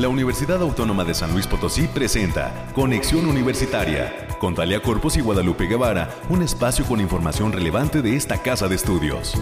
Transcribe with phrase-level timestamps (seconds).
[0.00, 5.66] la Universidad Autónoma de San Luis Potosí presenta Conexión Universitaria con Talia Corpus y Guadalupe
[5.66, 9.34] Guevara, un espacio con información relevante de esta casa de estudios.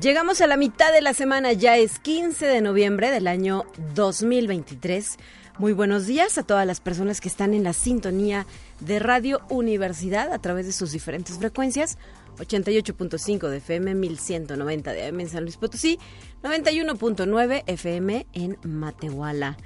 [0.00, 3.64] Llegamos a la mitad de la semana, ya es 15 de noviembre del año
[3.94, 5.16] 2023.
[5.58, 8.46] Muy buenos días a todas las personas que están en la sintonía
[8.80, 11.98] Radio Universidad a través de sus diferentes frecuencias.
[12.38, 15.98] 88.5 de FM, 1190 de AM en San Luis Potosí,
[16.42, 19.56] 91.9 FM en Matehuala.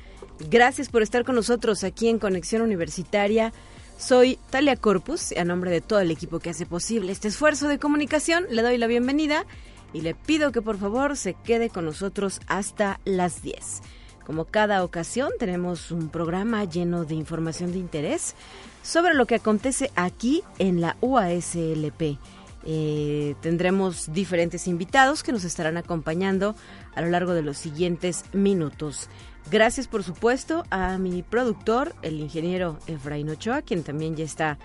[0.48, 3.52] Gracias por estar con nosotros aquí en Conexión Universitaria.
[3.98, 7.68] Soy Talia Corpus y a nombre de todo el equipo que hace posible este esfuerzo
[7.68, 9.44] de comunicación le doy la bienvenida
[9.92, 13.82] y le pido que por favor se quede con nosotros hasta las 10.
[14.26, 18.34] Como cada ocasión, tenemos un programa lleno de información de interés
[18.82, 22.18] sobre lo que acontece aquí en la UASLP.
[22.64, 26.54] Eh, tendremos diferentes invitados que nos estarán acompañando
[26.94, 29.08] a lo largo de los siguientes minutos.
[29.50, 34.58] Gracias, por supuesto, a mi productor, el ingeniero Efraín Ochoa, quien también ya está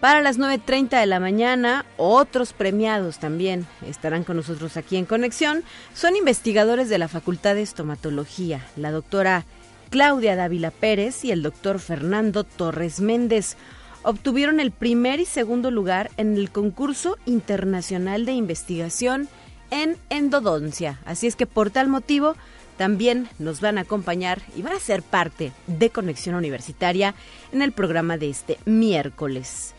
[0.00, 5.64] Para las 9.30 de la mañana, otros premiados también estarán con nosotros aquí en Conexión.
[5.92, 9.44] Son investigadores de la Facultad de Estomatología, la doctora
[9.90, 13.56] Claudia Dávila Pérez y el doctor Fernando Torres Méndez.
[14.04, 19.28] Obtuvieron el primer y segundo lugar en el concurso internacional de investigación
[19.72, 21.00] en endodoncia.
[21.06, 22.36] Así es que por tal motivo
[22.76, 27.16] también nos van a acompañar y van a ser parte de Conexión Universitaria
[27.50, 29.74] en el programa de este miércoles.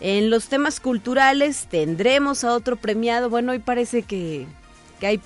[0.00, 3.30] En los temas culturales tendremos a otro premiado.
[3.30, 4.46] Bueno, hoy parece que,
[5.00, 5.20] hay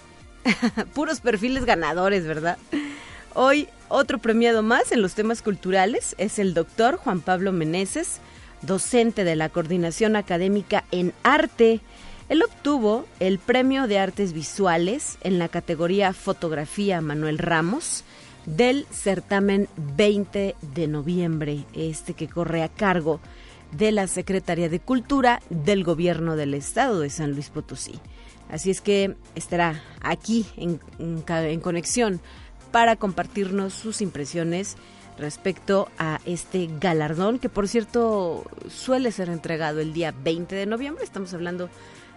[0.94, 2.56] puros perfiles ganadores, ¿verdad?
[3.34, 8.20] Hoy otro premiado más en los temas culturales es el doctor Juan Pablo Meneses,
[8.62, 11.80] docente de la Coordinación Académica en Arte.
[12.28, 18.04] Él obtuvo el Premio de Artes Visuales en la categoría Fotografía Manuel Ramos
[18.46, 23.20] del certamen 20 de noviembre, este que corre a cargo
[23.78, 28.00] la Secretaría de Cultura del Gobierno del Estado de San Luis Potosí.
[28.50, 32.20] Así es que estará aquí en, conexión
[32.72, 34.76] para compartirnos sus impresiones
[35.18, 41.04] respecto a este galardón que por cierto suele ser entregado el día 20 de noviembre.
[41.04, 41.68] Estamos hablando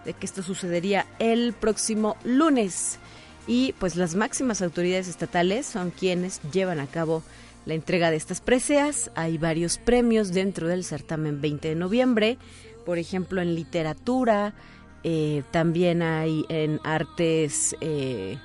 [0.04, 2.98] de que esto sucedería el próximo lunes
[3.46, 7.22] y pues las máximas autoridades estatales son quienes llevan a cabo
[7.66, 9.10] la entrega de estas preseas.
[9.14, 12.38] Hay varios premios dentro del certamen 20 de noviembre,
[12.84, 14.54] por ejemplo en literatura,
[15.02, 18.38] eh, también hay en artes eh,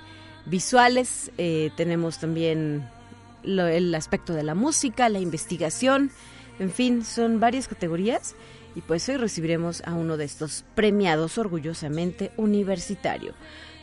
[0.45, 2.89] visuales, eh, tenemos también
[3.43, 6.11] el aspecto de la música, la investigación,
[6.59, 8.35] en fin, son varias categorías
[8.75, 13.33] y pues hoy recibiremos a uno de estos premiados orgullosamente universitario.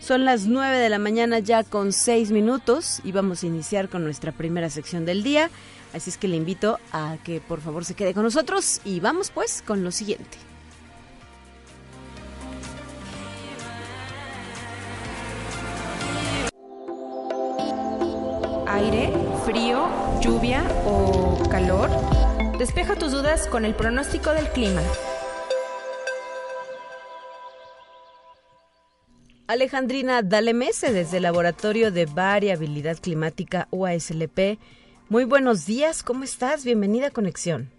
[0.07, 4.05] Son las 9 de la mañana ya con 6 minutos y vamos a iniciar con
[4.05, 5.51] nuestra primera sección del día.
[5.93, 9.33] Así es que le invito a que por favor se quede con nosotros y vamos
[9.33, 10.39] pues con lo siguiente.
[18.69, 19.13] Aire,
[19.45, 19.89] frío,
[20.21, 21.91] lluvia o calor.
[22.59, 24.83] Despeja tus dudas con el pronóstico del clima.
[29.49, 34.59] Alejandrina Dalemese desde el Laboratorio de Variabilidad Climática UASLP.
[35.09, 36.65] Muy buenos días, ¿cómo estás?
[36.65, 37.71] Bienvenida a Conexión.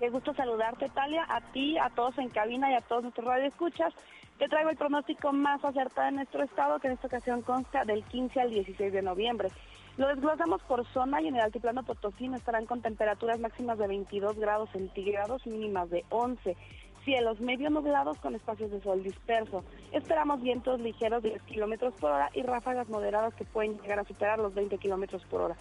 [0.00, 3.94] Qué gusto saludarte, Talia, a ti, a todos en cabina y a todos nuestros radioescuchas.
[4.38, 8.02] Te traigo el pronóstico más acertado de nuestro estado, que en esta ocasión consta del
[8.02, 9.50] 15 al 16 de noviembre.
[9.96, 14.36] Lo desglosamos por zona y en el altiplano potosino estarán con temperaturas máximas de 22
[14.36, 16.56] grados centígrados, mínimas de 11
[17.04, 19.62] Cielos medio nublados con espacios de sol disperso.
[19.92, 24.04] Esperamos vientos ligeros de 10 kilómetros por hora y ráfagas moderadas que pueden llegar a
[24.04, 25.56] superar los 20 kilómetros por hora.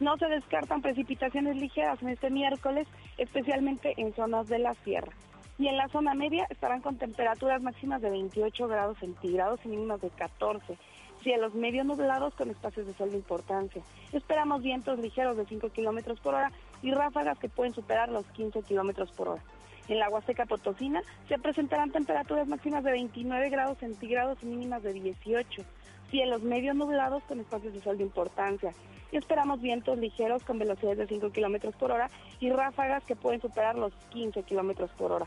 [0.00, 2.88] No se descartan precipitaciones ligeras en este miércoles,
[3.18, 5.12] especialmente en zonas de la sierra.
[5.58, 10.00] Y en la zona media estarán con temperaturas máximas de 28 grados centígrados y mínimas
[10.00, 10.76] de 14
[11.22, 13.82] cielos medio nublados con espacios de sol de importancia.
[14.12, 16.50] Esperamos vientos ligeros de 5 kilómetros por hora
[16.82, 19.42] y ráfagas que pueden superar los 15 kilómetros por hora.
[19.88, 24.92] En la Huasteca Potosina se presentarán temperaturas máximas de 29 grados centígrados y mínimas de
[24.92, 25.62] 18.
[26.10, 28.72] Cielos medio nublados con espacios de sol de importancia.
[29.12, 33.40] Y esperamos vientos ligeros con velocidades de 5 kilómetros por hora y ráfagas que pueden
[33.40, 35.26] superar los 15 kilómetros por hora.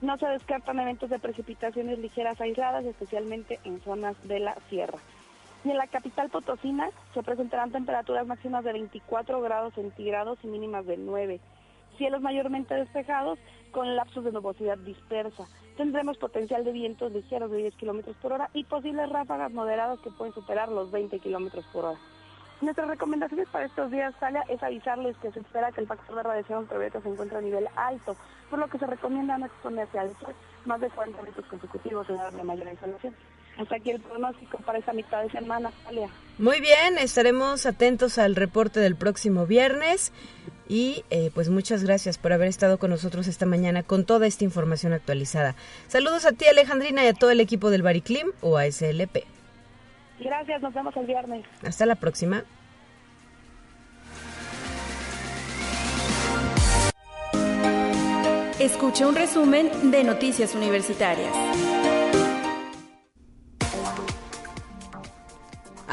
[0.00, 4.98] No se descartan eventos de precipitaciones ligeras aisladas, especialmente en zonas de la sierra.
[5.64, 10.98] En la capital potosina se presentarán temperaturas máximas de 24 grados centígrados y mínimas de
[10.98, 11.40] 9
[11.96, 13.38] cielos mayormente despejados
[13.70, 15.46] con lapsos de nubosidad dispersa.
[15.76, 20.10] Tendremos potencial de vientos ligeros de 10 kilómetros por hora y posibles ráfagas moderadas que
[20.10, 21.98] pueden superar los 20 kilómetros por hora.
[22.60, 26.22] Nuestras recomendaciones para estos días, Talia, es avisarles que se espera que el factor de
[26.22, 28.16] radiación ultravioleta se encuentre a nivel alto,
[28.48, 32.16] por lo que se recomienda no exponerse al sol más de 40 minutos consecutivos en
[32.16, 33.14] darle mayor insolación.
[33.58, 36.08] Hasta aquí el pronóstico para esa mitad de semana, Talia.
[36.38, 40.12] Muy bien, estaremos atentos al reporte del próximo viernes.
[40.66, 44.44] Y eh, pues muchas gracias por haber estado con nosotros esta mañana con toda esta
[44.44, 45.54] información actualizada.
[45.88, 49.24] Saludos a ti Alejandrina y a todo el equipo del Bariclim o ASLP.
[50.20, 51.44] Gracias, nos vemos el viernes.
[51.62, 52.44] Hasta la próxima.
[58.58, 61.73] Escucha un resumen de Noticias Universitarias.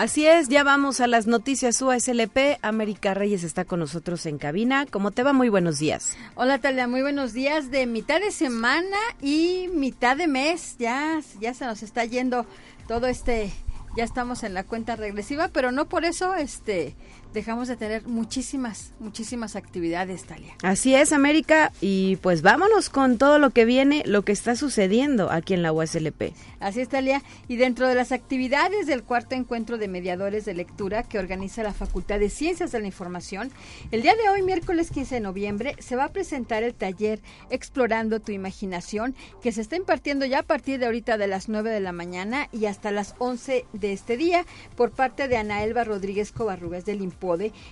[0.02, 2.58] Así es, ya vamos a las noticias USLP.
[2.64, 4.88] América Reyes está con nosotros en cabina.
[4.90, 5.32] ¿Cómo te va?
[5.32, 6.18] Muy buenos días.
[6.34, 10.76] Hola, Talia, muy buenos días de mitad de semana y mitad de mes.
[10.80, 12.48] Ya, ya se nos está yendo
[12.88, 13.52] todo este,
[13.96, 16.96] ya estamos en la cuenta regresiva, pero no por eso, este,
[17.34, 20.56] dejamos de tener muchísimas, muchísimas actividades, Talia.
[20.64, 25.32] Así es, América, y pues vámonos con todo lo que viene, lo que está sucediendo
[25.32, 26.34] aquí en la USLP.
[26.60, 31.04] Así es, Talia, y dentro de las actividades del cuarto encuentro de mediadores de lectura
[31.04, 33.52] que organiza la Facultad de Ciencias de la Información,
[33.92, 38.20] el día de hoy, miércoles 15 de noviembre, se va a presentar el taller Explorando
[38.20, 41.80] tu Imaginación, que se está impartiendo ya a partir de ahorita de las 9 de
[41.80, 44.46] la mañana y hasta las 11 de este día
[44.76, 47.02] por parte de Ana Elba Rodríguez Covarrubias del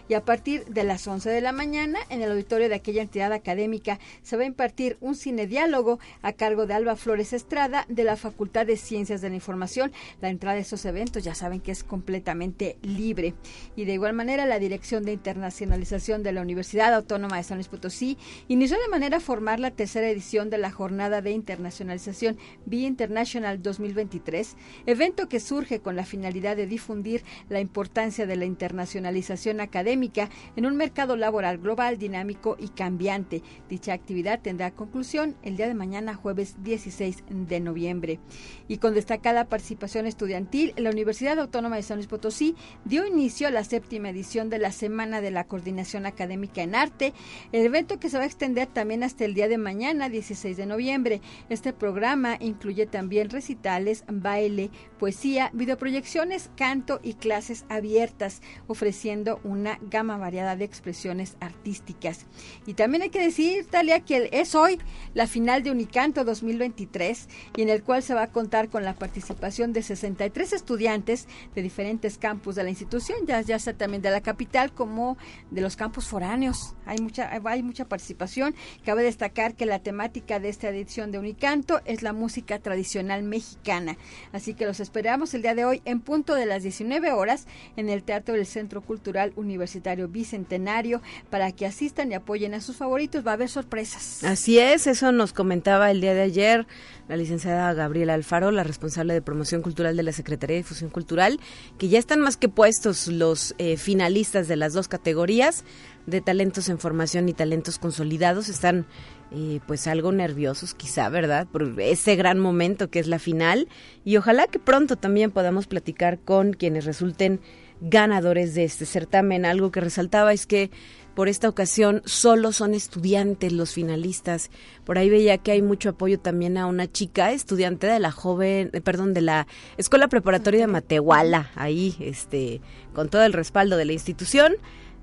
[0.07, 3.33] y a partir de las 11 de la mañana en el auditorio de aquella entidad
[3.33, 8.03] académica se va a impartir un cine diálogo a cargo de Alba Flores Estrada de
[8.03, 9.91] la Facultad de Ciencias de la Información.
[10.21, 13.33] La entrada de esos eventos ya saben que es completamente libre.
[13.75, 17.69] Y de igual manera la Dirección de Internacionalización de la Universidad Autónoma de San Luis
[17.69, 18.19] Potosí
[18.49, 22.37] inició de manera formal la tercera edición de la Jornada de Internacionalización
[22.67, 24.55] Be International 2023,
[24.85, 30.65] evento que surge con la finalidad de difundir la importancia de la internacionalización académica en
[30.65, 33.41] un mercado laboral global, dinámico y cambiante.
[33.69, 38.19] Dicha actividad tendrá conclusión el día de mañana, jueves 16 de noviembre.
[38.67, 42.55] Y con destacada participación estudiantil, la Universidad Autónoma de San Luis Potosí
[42.85, 47.13] dio inicio a la séptima edición de la Semana de la Coordinación Académica en Arte,
[47.51, 50.65] el evento que se va a extender también hasta el día de mañana, 16 de
[50.65, 51.21] noviembre.
[51.49, 60.17] Este programa incluye también recitales, baile, poesía, videoproyecciones, canto y clases abiertas, ofreciendo una gama
[60.17, 62.25] variada de expresiones artísticas.
[62.65, 64.79] Y también hay que decir, Talia, que es hoy
[65.13, 68.95] la final de Unicanto 2023 y en el cual se va a contar con la
[68.95, 74.11] participación de 63 estudiantes de diferentes campus de la institución, ya, ya sea también de
[74.11, 75.17] la capital como
[75.51, 76.75] de los campus foráneos.
[76.85, 78.55] Hay mucha, hay mucha participación.
[78.83, 83.97] Cabe destacar que la temática de esta edición de Unicanto es la música tradicional mexicana.
[84.31, 87.89] Así que los esperamos el día de hoy en punto de las 19 horas en
[87.89, 93.25] el Teatro del Centro Cultural Universitario Bicentenario para que asistan y apoyen a sus favoritos.
[93.25, 94.23] Va a haber sorpresas.
[94.23, 96.67] Así es, eso nos comentaba el día de ayer
[97.07, 101.39] la licenciada Gabriela Alfaro, la responsable de promoción cultural de la Secretaría de Difusión Cultural,
[101.79, 105.63] que ya están más que puestos los eh, finalistas de las dos categorías
[106.05, 108.47] de talentos en formación y talentos consolidados.
[108.47, 108.85] Están
[109.31, 111.47] eh, pues algo nerviosos quizá, ¿verdad?
[111.47, 113.67] Por ese gran momento que es la final.
[114.05, 117.39] Y ojalá que pronto también podamos platicar con quienes resulten
[117.81, 119.45] ganadores de este certamen.
[119.45, 120.71] Algo que resaltaba es que
[121.15, 124.49] por esta ocasión solo son estudiantes los finalistas.
[124.85, 128.69] Por ahí veía que hay mucho apoyo también a una chica estudiante de la joven,
[128.73, 132.61] eh, perdón, de la Escuela Preparatoria de Matehuala, ahí este
[132.93, 134.53] con todo el respaldo de la institución.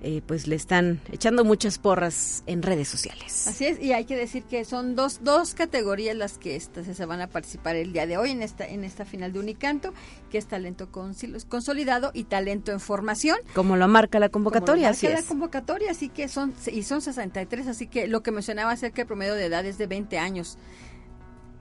[0.06, 3.48] Eh, pues le están echando muchas porras en redes sociales.
[3.48, 7.06] Así es, y hay que decir que son dos, dos categorías las que estas se
[7.06, 9.92] van a participar el día de hoy en esta, en esta final de Unicanto,
[10.30, 13.36] que es talento consolidado y talento en formación.
[13.52, 17.66] Como lo marca la convocatoria, lo marca la convocatoria, así que son, y son 63,
[17.66, 20.56] así que lo que mencionaba acerca del promedio de edad es de 20 años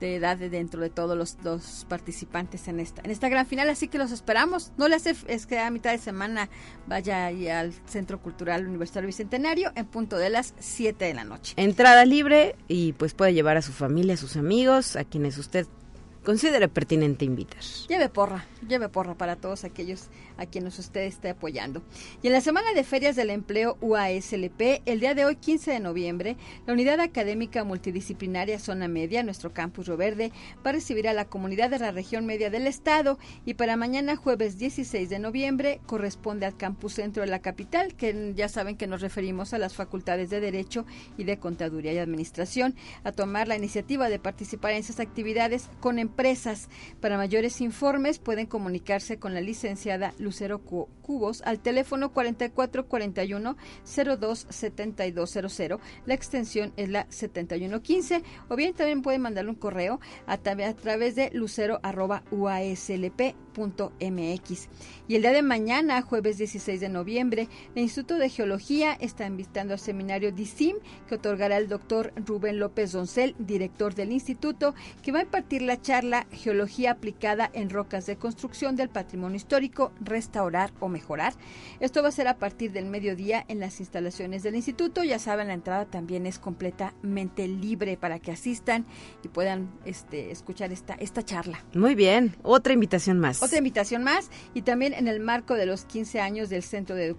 [0.00, 3.88] de edad dentro de todos los, dos participantes en esta en esta gran final así
[3.88, 6.48] que los esperamos no le hace es que a mitad de semana
[6.86, 11.54] vaya ahí al Centro Cultural Universitario Bicentenario en punto de las 7 de la noche
[11.56, 15.66] entrada libre y pues puede llevar a su familia a sus amigos a quienes usted
[16.26, 17.62] considere pertinente invitar.
[17.88, 21.82] Lleve porra, lleve porra para todos aquellos a quienes usted esté apoyando.
[22.22, 25.80] Y en la semana de ferias del empleo UASLP, el día de hoy, 15 de
[25.80, 30.32] noviembre, la Unidad Académica Multidisciplinaria Zona Media, nuestro campus Rio Verde,
[30.64, 34.16] va a recibir a la comunidad de la región media del estado y para mañana,
[34.16, 38.86] jueves 16 de noviembre, corresponde al campus centro de la capital, que ya saben que
[38.86, 42.74] nos referimos a las facultades de Derecho y de Contaduría y Administración,
[43.04, 46.68] a tomar la iniciativa de participar en esas actividades con empresas.
[47.00, 55.80] Para mayores informes pueden comunicarse con la licenciada Lucero Cubos al teléfono 4441 027200.
[56.04, 61.30] La extensión es la 7115 o bien también pueden mandarle un correo a, través de
[61.32, 61.80] lucero
[65.08, 69.72] Y el día de mañana, jueves 16 de noviembre, el Instituto de Geología está invitando
[69.72, 70.76] al seminario DICIM
[71.08, 75.80] que otorgará el doctor Rubén López Doncel, director del instituto, que va a impartir la
[75.80, 81.34] charla Geología aplicada en rocas de construcción del patrimonio histórico, restaurar o mejorar.
[81.78, 85.04] Esto va a ser a partir del mediodía en las instalaciones del instituto.
[85.04, 88.86] Ya saben, la entrada también es completamente libre para que asistan
[89.22, 91.62] y puedan este, escuchar esta, esta charla.
[91.74, 93.42] Muy bien, otra invitación más.
[93.42, 97.14] Otra invitación más y también en el marco de los 15 años del Centro de,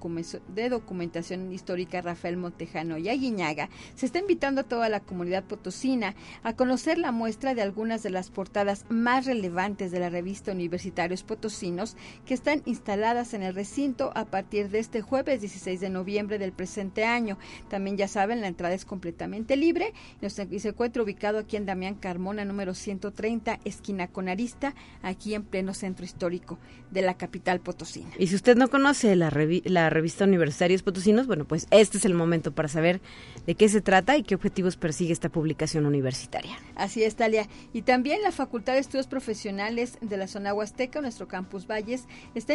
[0.47, 6.15] de Documentación Histórica Rafael Montejano y Aguiñaga, se está invitando a toda la comunidad potosina
[6.41, 11.23] a conocer la muestra de algunas de las portadas más relevantes de la revista Universitarios
[11.23, 16.39] Potosinos que están instaladas en el recinto a partir de este jueves 16 de noviembre
[16.39, 17.37] del presente año.
[17.69, 21.95] También ya saben, la entrada es completamente libre y se encuentra ubicado aquí en Damián
[21.95, 28.09] Carmona, número 130, esquina Conarista, aquí en pleno centro histórico de la capital potosina.
[28.17, 29.33] Y si usted no conoce la,
[29.65, 33.01] la revista Universitarios Potosinos, bueno, pues este es el momento para saber
[33.45, 36.57] de qué se trata y qué objetivos persigue esta publicación universitaria.
[36.75, 37.49] Así es, Talia.
[37.73, 42.53] Y también la Facultad de Estudios Profesionales de la zona Huasteca, nuestro campus Valles, está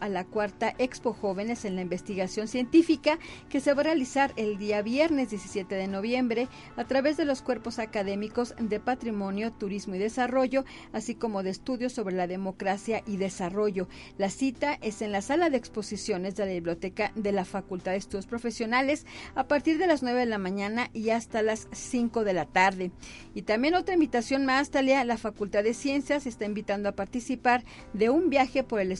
[0.00, 3.18] a la cuarta Expo Jóvenes en la Investigación Científica
[3.48, 7.40] que se va a realizar el día viernes 17 de noviembre a través de los
[7.40, 13.16] cuerpos académicos de Patrimonio, Turismo y Desarrollo, así como de estudios sobre la democracia y
[13.16, 13.88] desarrollo.
[14.18, 17.98] La cita es en la sala de exposiciones de la Biblioteca de la Facultad de
[17.98, 19.06] Estudios Profesionales
[19.36, 22.90] a partir de las 9 de la mañana y hasta las 5 de la tarde.
[23.34, 28.10] Y también otra invitación más, Talia, la Facultad de Ciencias está invitando a participar de
[28.10, 28.90] un viaje por el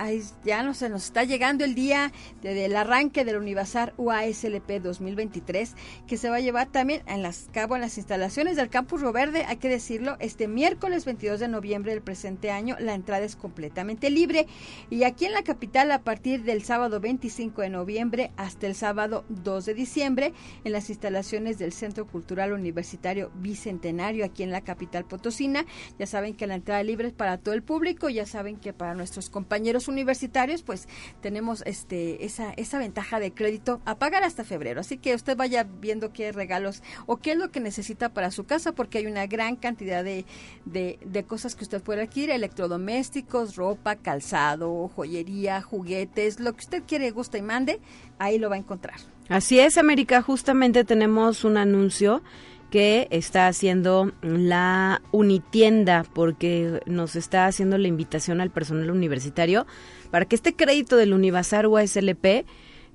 [0.44, 5.76] ya nos, se nos está llegando el día del arranque del Univasar UASLP 2023
[6.08, 9.46] que se va a llevar también en las, cabo en las instalaciones del Campus Roverde,
[9.46, 14.10] hay que decirlo, este miércoles 22 de noviembre del presente año la entrada es completamente
[14.10, 14.48] libre
[14.90, 19.24] y aquí en la capital a partir del sábado 25 de noviembre hasta el sábado
[19.30, 20.34] 2 de diciembre
[20.66, 25.66] en las instalaciones del Centro Cultural Universitario Bicentenario aquí en la capital potosina.
[26.00, 28.94] Ya saben que la entrada libre es para todo el público, ya saben que para
[28.94, 30.90] nuestros compañeros universitarios pues
[31.22, 34.82] tenemos este esa, esa ventaja de crédito a pagar hasta febrero.
[34.82, 38.44] Así que usted vaya viendo qué regalos o qué es lo que necesita para su
[38.44, 40.26] casa porque hay una gran cantidad de,
[40.74, 47.12] de, cosas que usted puede adquirir, electrodomésticos, ropa, calzado, joyería, juguetes, lo que usted quiere,
[47.12, 47.80] gusta y mande,
[48.20, 49.00] ahí lo va a encontrar.
[49.30, 52.22] Así es, América, justamente tenemos un anuncio
[52.70, 59.68] que está haciendo la Unitienda porque nos está haciendo la invitación al personal universitario
[60.10, 62.46] para que este crédito del Univasar USLP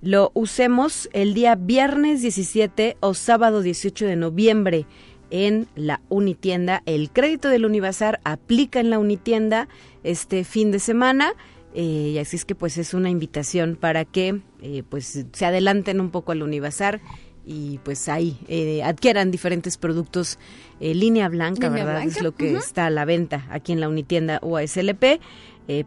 [0.00, 4.86] lo usemos el día viernes 17 o sábado 18 de noviembre
[5.30, 6.82] en la Unitienda.
[6.86, 9.68] El crédito del Univasar aplica en la Unitienda
[10.04, 11.32] este fin de semana.
[11.74, 16.00] Eh, y así es que pues es una invitación para que eh, pues se adelanten
[16.00, 17.00] un poco al Univasar
[17.44, 20.38] y pues ahí eh, adquieran diferentes productos
[20.80, 22.04] línea blanca, ¿verdad?
[22.04, 25.20] Es lo que está a la venta aquí en la Unitienda UASLP.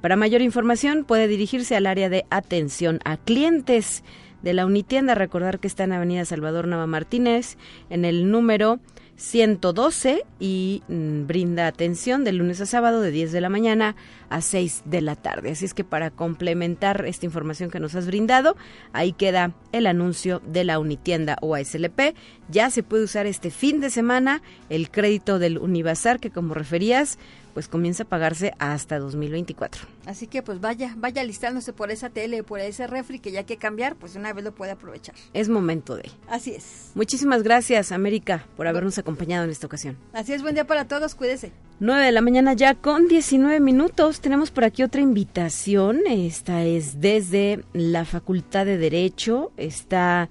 [0.02, 4.04] Para mayor información puede dirigirse al área de atención a clientes
[4.42, 5.16] de la Unitienda.
[5.16, 7.58] Recordar que está en Avenida Salvador Nava Martínez
[7.90, 8.80] en el número
[9.18, 13.96] 112 y mm, brinda atención de lunes a sábado de 10 de la mañana
[14.30, 15.52] a 6 de la tarde.
[15.52, 18.56] Así es que para complementar esta información que nos has brindado,
[18.94, 22.16] ahí queda el anuncio de la Unitienda o ASLP.
[22.50, 27.20] Ya se puede usar este fin de semana el crédito del Univazar que como referías
[27.54, 29.88] pues comienza a pagarse hasta 2024.
[30.06, 33.46] Así que pues vaya, vaya listándose por esa tele, por ese refri que ya hay
[33.46, 35.16] que cambiar, pues una vez lo puede aprovechar.
[35.34, 36.10] Es momento de.
[36.28, 36.92] Así es.
[36.96, 39.98] Muchísimas gracias, América, por habernos acompañado en esta ocasión.
[40.14, 41.52] Así es, buen día para todos, cuídese.
[41.80, 44.22] 9 de la mañana ya con 19 minutos.
[44.22, 46.02] Tenemos por aquí otra invitación.
[46.08, 49.52] Esta es desde la Facultad de Derecho.
[49.58, 50.30] Está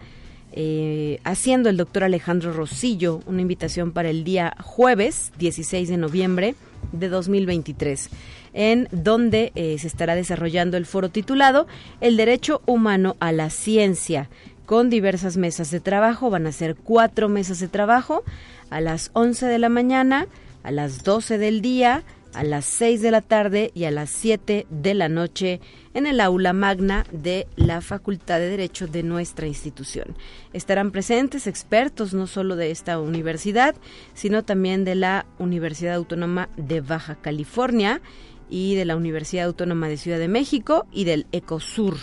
[0.53, 6.55] eh, haciendo el doctor Alejandro Rosillo una invitación para el día jueves 16 de noviembre
[6.93, 8.11] de 2023,
[8.53, 11.67] en donde eh, se estará desarrollando el foro titulado
[12.01, 14.29] El Derecho Humano a la Ciencia,
[14.67, 16.31] con diversas mesas de trabajo.
[16.31, 18.23] Van a ser cuatro mesas de trabajo
[18.71, 20.27] a las 11 de la mañana,
[20.63, 24.67] a las 12 del día, a las 6 de la tarde y a las 7
[24.71, 25.61] de la noche
[25.95, 30.17] en el aula magna de la Facultad de Derecho de nuestra institución.
[30.53, 33.75] Estarán presentes expertos no solo de esta universidad,
[34.15, 38.01] sino también de la Universidad Autónoma de Baja California
[38.49, 41.97] y de la Universidad Autónoma de Ciudad de México y del ECOSUR.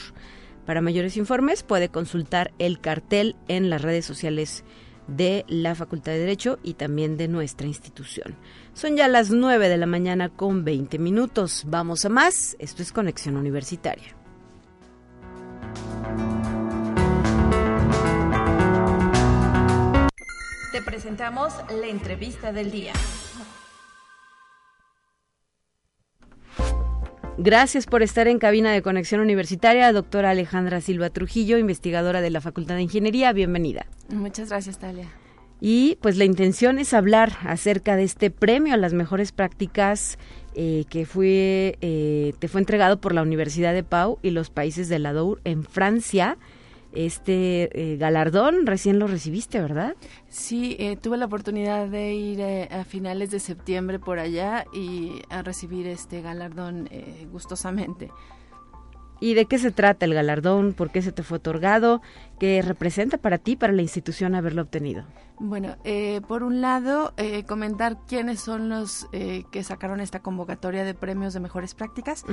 [0.65, 4.65] Para mayores informes puede consultar el cartel en las redes sociales
[5.07, 8.35] de la Facultad de Derecho y también de nuestra institución.
[8.73, 11.63] Son ya las 9 de la mañana con 20 minutos.
[11.67, 12.55] Vamos a más.
[12.59, 14.15] Esto es Conexión Universitaria.
[20.71, 22.93] Te presentamos la entrevista del día.
[27.39, 32.41] Gracias por estar en cabina de Conexión Universitaria, doctora Alejandra Silva Trujillo, investigadora de la
[32.41, 33.31] Facultad de Ingeniería.
[33.31, 33.85] Bienvenida.
[34.09, 35.07] Muchas gracias, Talia.
[35.61, 40.17] Y pues la intención es hablar acerca de este premio a las mejores prácticas
[40.55, 44.89] eh, que fue, eh, te fue entregado por la Universidad de Pau y los países
[44.89, 46.37] de la DOUR en Francia.
[47.05, 49.95] Este eh, galardón recién lo recibiste, ¿verdad?
[50.29, 55.87] Sí, tuve la oportunidad de ir a finales de septiembre por allá y a recibir
[55.87, 56.89] este galardón
[57.31, 58.09] gustosamente.
[59.19, 60.73] ¿Y de qué se trata el galardón?
[60.73, 62.01] ¿Por qué se te fue otorgado?
[62.39, 65.05] ¿Qué representa para ti, para la institución, haberlo obtenido?
[65.39, 70.83] Bueno, eh, por un lado, eh, comentar quiénes son los eh, que sacaron esta convocatoria
[70.83, 72.25] de premios de mejores prácticas.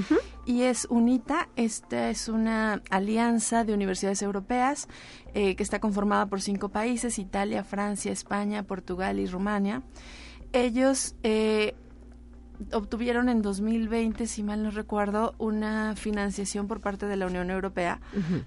[0.47, 4.89] Y es UNITA, esta es una alianza de universidades europeas
[5.35, 9.83] que está conformada por cinco países, Italia, Francia, España, Portugal y Rumania.
[10.53, 11.17] Ellos
[12.73, 18.01] obtuvieron en 2020, si mal no recuerdo, una financiación por parte de la Unión Europea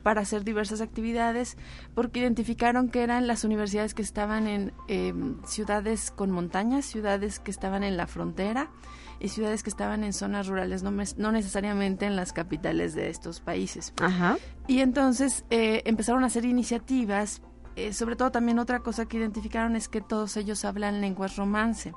[0.03, 1.57] para hacer diversas actividades,
[1.93, 7.51] porque identificaron que eran las universidades que estaban en em, ciudades con montañas, ciudades que
[7.51, 8.69] estaban en la frontera
[9.19, 13.41] y ciudades que estaban en zonas rurales, no, no necesariamente en las capitales de estos
[13.41, 13.93] países.
[14.67, 17.41] Y entonces eh, empezaron a hacer iniciativas
[17.77, 21.93] eh, sobre todo también otra cosa que identificaron es que todos ellos hablan lenguas romance.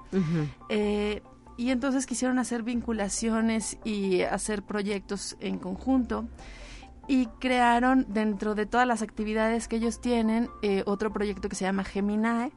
[0.69, 1.23] eh,
[1.61, 6.27] y entonces quisieron hacer vinculaciones y hacer proyectos en conjunto
[7.07, 11.67] y crearon dentro de todas las actividades que ellos tienen eh, otro proyecto que se
[11.67, 12.51] llama Geminae,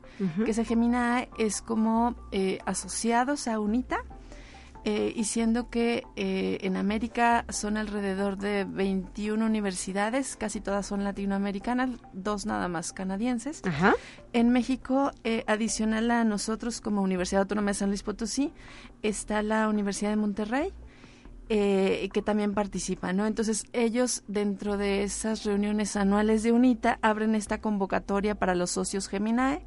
[0.45, 4.05] que ese Geminae es como eh, asociados a UNITA,
[4.85, 11.05] eh, y siendo que eh, en América son alrededor de 21 universidades, casi todas son
[11.05, 13.61] latinoamericanas, dos nada más canadienses.
[14.33, 18.51] En México, eh, adicional a nosotros como Universidad Autónoma de San Luis Potosí,
[19.03, 20.73] está la Universidad de Monterrey,
[21.47, 23.27] que también participa, ¿no?
[23.27, 29.07] Entonces ellos dentro de esas reuniones anuales de UNITA abren esta convocatoria para los socios
[29.07, 29.63] Geminae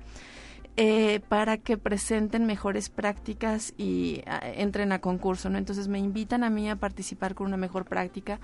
[0.78, 5.56] eh, para que presenten mejores prácticas y ah, entren a concurso, ¿no?
[5.56, 8.40] Entonces me invitan a mí a participar con una mejor práctica,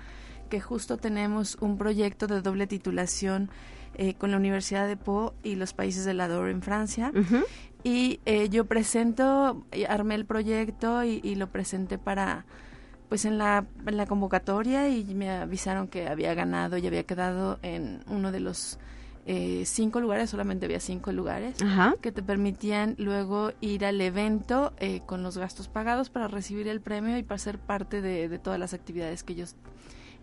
[0.49, 3.51] que justo tenemos un proyecto de doble titulación
[3.95, 7.11] eh, con la Universidad de Po y los países de la DOR en Francia.
[7.83, 12.45] Y eh, yo presento, armé el proyecto y, y, lo presenté para,
[13.09, 17.59] pues en la, en la convocatoria y me avisaron que había ganado y había quedado
[17.61, 18.79] en uno de los
[19.25, 21.55] eh, cinco lugares, solamente había cinco lugares,
[22.01, 26.81] que te permitían luego ir al evento eh, con los gastos pagados para recibir el
[26.81, 29.55] premio y para ser parte de, todas las actividades que ellos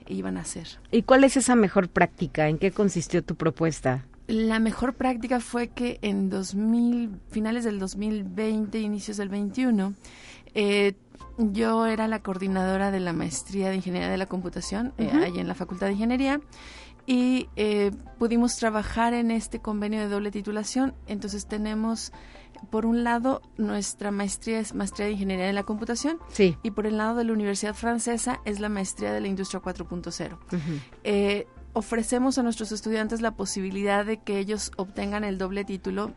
[0.07, 0.67] iban a hacer.
[0.91, 2.49] ¿Y cuál es esa mejor práctica?
[2.49, 4.05] ¿En qué consistió tu propuesta?
[4.27, 9.95] La mejor práctica fue que en 2000, finales del 2020, inicios del 21,
[10.55, 10.95] eh,
[11.39, 15.55] yo era la coordinadora de la maestría de Ingeniería de la Computación, ahí en la
[15.55, 16.41] Facultad de Ingeniería,
[17.07, 20.95] y eh, pudimos trabajar en este convenio de doble titulación.
[21.07, 22.13] Entonces tenemos,
[22.71, 26.57] por un lado, nuestra maestría es maestría de Ingeniería de la Computación sí.
[26.63, 30.39] y por el lado de la Universidad Francesa es la maestría de la Industria 4.0.
[31.05, 36.13] Eh, ofrecemos a nuestros estudiantes la posibilidad de que ellos obtengan el doble título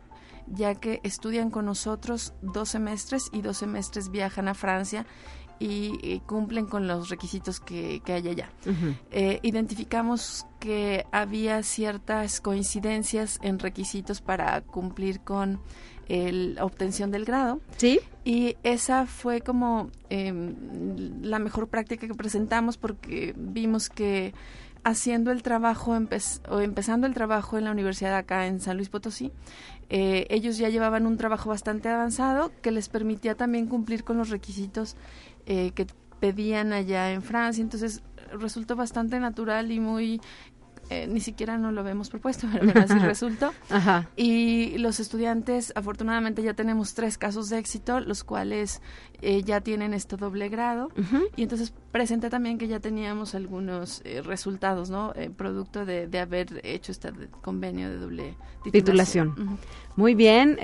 [0.46, 5.06] ya que estudian con nosotros dos semestres y dos semestres viajan a Francia
[5.58, 8.50] y, cumplen con los requisitos que, hay allá.
[9.10, 15.60] Eh, identificamos que había ciertas coincidencias en requisitos para cumplir con
[16.08, 17.60] la obtención del grado.
[17.76, 18.00] Sí.
[18.24, 20.54] Y esa fue como em,
[21.22, 24.34] la mejor práctica que presentamos porque vimos que
[24.84, 25.96] haciendo el trabajo
[26.48, 29.32] o empezando el trabajo en la universidad acá en San Luis Potosí,
[29.88, 34.28] eh, ellos ya llevaban un trabajo bastante avanzado que les permitía también cumplir con los
[34.28, 34.96] requisitos
[35.46, 35.86] eh, que
[36.20, 37.62] pedían allá en Francia.
[37.62, 38.02] Entonces
[38.32, 40.20] resultó bastante natural y muy
[40.90, 43.52] eh, ni siquiera no lo habíamos propuesto, pero así resultó.
[44.16, 48.82] Y los estudiantes, afortunadamente ya tenemos tres casos de éxito, los cuales
[49.22, 50.90] eh, ya tienen este doble grado.
[51.36, 55.12] Y entonces presenté también que ya teníamos algunos eh, resultados, ¿no?
[55.36, 58.36] producto de, haber hecho este convenio de doble
[58.70, 59.58] titulación.
[59.96, 60.58] Muy bien.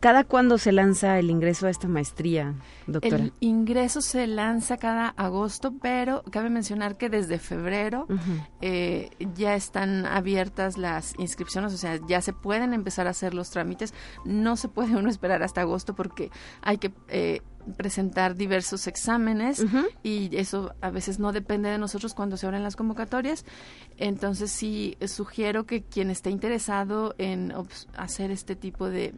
[0.00, 2.54] ¿Cada cuándo se lanza el ingreso a esta maestría,
[2.86, 3.16] doctora?
[3.16, 8.06] El ingreso se lanza cada agosto, pero cabe mencionar que desde febrero
[9.34, 13.92] ya están abiertas las inscripciones, o sea, ya se pueden empezar a hacer los trámites.
[14.24, 16.30] No se puede uno esperar hasta agosto porque
[16.62, 17.42] hay que eh,
[17.76, 19.64] presentar diversos exámenes
[20.02, 23.44] y eso a veces no depende de nosotros cuando se abren las convocatorias.
[23.98, 27.52] Entonces sí sugiero que quien esté interesado en
[27.96, 29.12] hacer este tipo de,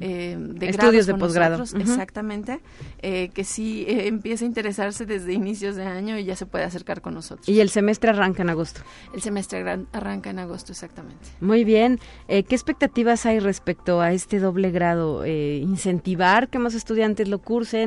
[0.00, 2.60] eh, de estudios de posgrado, exactamente,
[3.02, 6.64] eh, que sí eh, empiece a interesarse desde inicios de año y ya se puede
[6.64, 7.48] acercar con nosotros.
[7.48, 8.80] Y el semestre arranca en agosto.
[9.14, 11.26] El semestre arranca en agosto, exactamente.
[11.40, 12.00] Muy bien.
[12.26, 15.24] ¿Qué expectativas hay respecto a este doble grado?
[15.26, 17.83] incentivar que más estudiantes lo cursen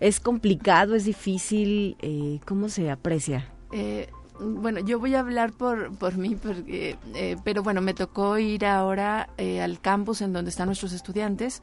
[0.00, 1.96] ¿Es complicado, es difícil?
[2.00, 3.52] Eh, ¿Cómo se aprecia?
[3.70, 4.08] Eh,
[4.40, 8.64] bueno, yo voy a hablar por, por mí, porque, eh, pero bueno, me tocó ir
[8.64, 9.28] ahora
[9.62, 11.62] al campus en donde están nuestros estudiantes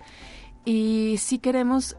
[0.66, 1.98] y sí queremos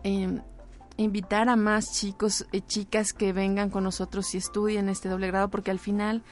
[0.97, 5.49] invitar a más chicos y chicas que vengan con nosotros y estudien este doble grado,
[5.49, 6.23] porque al final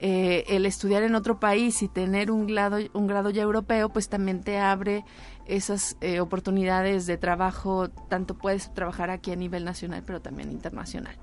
[0.00, 4.42] el estudiar en otro país y tener un grado, un grado ya europeo, pues también
[4.42, 5.04] te abre
[5.46, 11.16] esas eh, oportunidades de trabajo, tanto puedes trabajar aquí a nivel nacional, pero también internacional.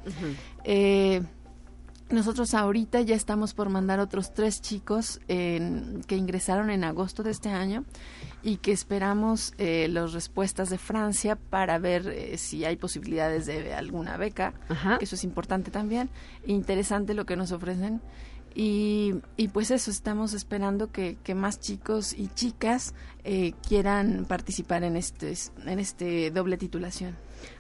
[0.63, 1.21] Eh,
[2.11, 7.49] Nosotros ahorita ya estamos por mandar otros tres chicos que ingresaron en agosto de este
[7.49, 7.85] año
[8.41, 13.75] y que esperamos eh, las respuestas de Francia para ver eh, si hay posibilidades de
[13.75, 14.53] alguna beca,
[14.97, 16.09] que eso es importante también.
[16.47, 18.01] Interesante lo que nos ofrecen.
[18.55, 24.83] Y, y pues eso, estamos esperando que, que más chicos y chicas eh, quieran participar
[24.83, 25.33] en este,
[25.65, 27.15] en este doble titulación.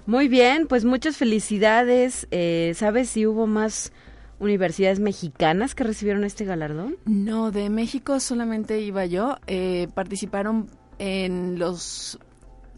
[0.05, 2.27] Muy bien, pues muchas felicidades.
[2.31, 3.91] Eh, ¿Sabes si hubo más
[4.39, 6.97] universidades mexicanas que recibieron este galardón?
[7.05, 9.37] No, de México solamente iba yo.
[9.47, 12.19] Eh, participaron en los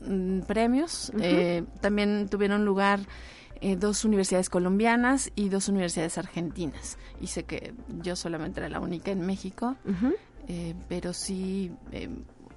[0.06, 1.12] mm, premios.
[1.21, 3.00] Eh, también tuvieron lugar
[3.62, 6.97] eh, dos universidades colombianas y dos universidades argentinas.
[7.19, 9.76] Y sé que yo solamente era la única en México,
[10.89, 11.71] pero sí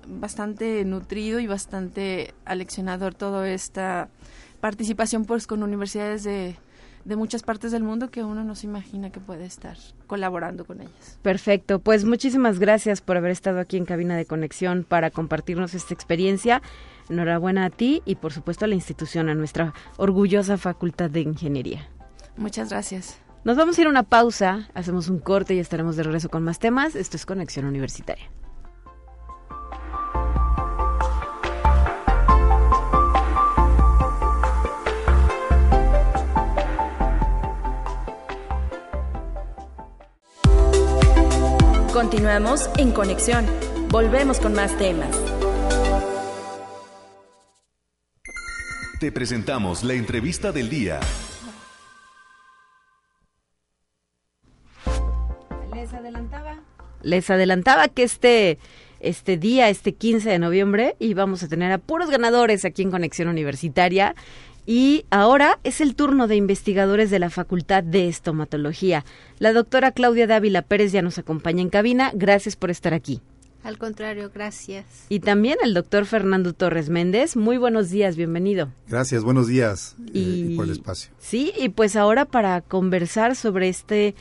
[0.09, 4.09] bastante nutrido y bastante aleccionador toda esta
[4.61, 6.57] participación pues con universidades de
[7.05, 10.81] de muchas partes del mundo que uno no se imagina que puede estar colaborando con
[10.81, 11.19] ellas.
[11.23, 15.95] Perfecto, pues muchísimas gracias por haber estado aquí en Cabina de Conexión para compartirnos esta
[15.95, 16.63] experiencia.
[17.09, 21.89] Enhorabuena a ti y por supuesto a la institución, a nuestra orgullosa Facultad de Ingeniería.
[22.37, 23.19] Muchas gracias.
[23.45, 26.43] Nos vamos a ir a una pausa, hacemos un corte y estaremos de regreso con
[26.43, 26.97] más temas.
[26.97, 28.31] Esto es Conexión Universitaria.
[41.93, 43.47] Continuamos en conexión.
[43.89, 45.34] Volvemos con más temas.
[49.01, 51.01] Te presentamos la entrevista del día.
[55.75, 56.61] Les adelantaba.
[57.03, 58.59] Les adelantaba que este
[59.01, 63.29] este día, este 15 de noviembre, íbamos a tener a puros ganadores aquí en Conexión
[63.29, 64.15] Universitaria
[64.65, 69.05] y ahora es el turno de investigadores de la Facultad de Estomatología.
[69.39, 72.13] La doctora Claudia Dávila Pérez ya nos acompaña en cabina.
[72.15, 73.21] Gracias por estar aquí.
[73.65, 74.85] Al contrario, gracias.
[75.09, 77.35] Y también el doctor Fernando Torres Méndez.
[77.35, 78.69] Muy buenos días, bienvenido.
[78.89, 81.11] Gracias, buenos días eh, y, por el espacio.
[81.19, 84.15] Sí, y pues ahora para conversar sobre este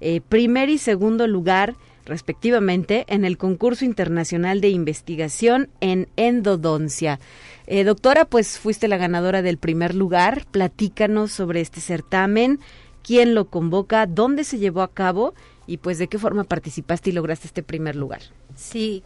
[0.00, 7.20] eh, primer y segundo lugar respectivamente, en el concurso internacional de investigación en endodoncia.
[7.66, 10.46] Eh, doctora, pues fuiste la ganadora del primer lugar.
[10.50, 12.60] Platícanos sobre este certamen,
[13.02, 15.34] quién lo convoca, dónde se llevó a cabo
[15.66, 18.22] y pues de qué forma participaste y lograste este primer lugar.
[18.54, 19.02] Sí,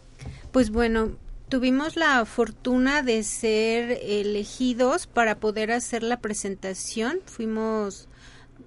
[0.51, 1.11] pues bueno,
[1.49, 7.19] tuvimos la fortuna de ser elegidos para poder hacer la presentación.
[7.25, 8.07] Fuimos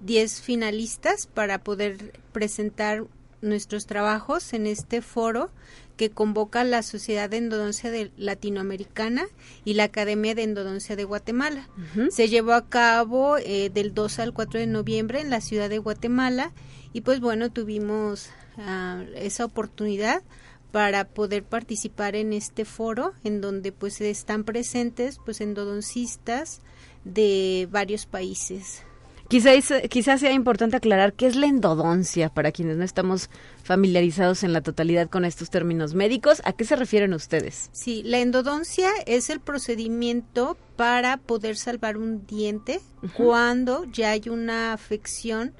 [0.01, 3.05] 10 finalistas para poder presentar
[3.41, 5.49] nuestros trabajos en este foro
[5.97, 9.25] que convoca la Sociedad de Endodoncia de Latinoamericana
[9.63, 11.69] y la Academia de Endodoncia de Guatemala.
[12.09, 15.77] Se llevó a cabo eh, del 2 al 4 de noviembre en la ciudad de
[15.77, 16.51] Guatemala
[16.95, 20.23] y pues bueno, tuvimos ah, esa oportunidad
[20.71, 26.61] para poder participar en este foro en donde pues están presentes pues endodoncistas
[27.03, 28.83] de varios países.
[29.27, 33.29] Quizás, quizás sea importante aclarar qué es la endodoncia para quienes no estamos
[33.61, 36.41] familiarizados en la totalidad con estos términos médicos.
[36.45, 37.69] ¿A qué se refieren ustedes?
[37.73, 42.79] Sí, la endodoncia es el procedimiento para poder salvar un diente
[43.17, 45.53] cuando ya hay una afección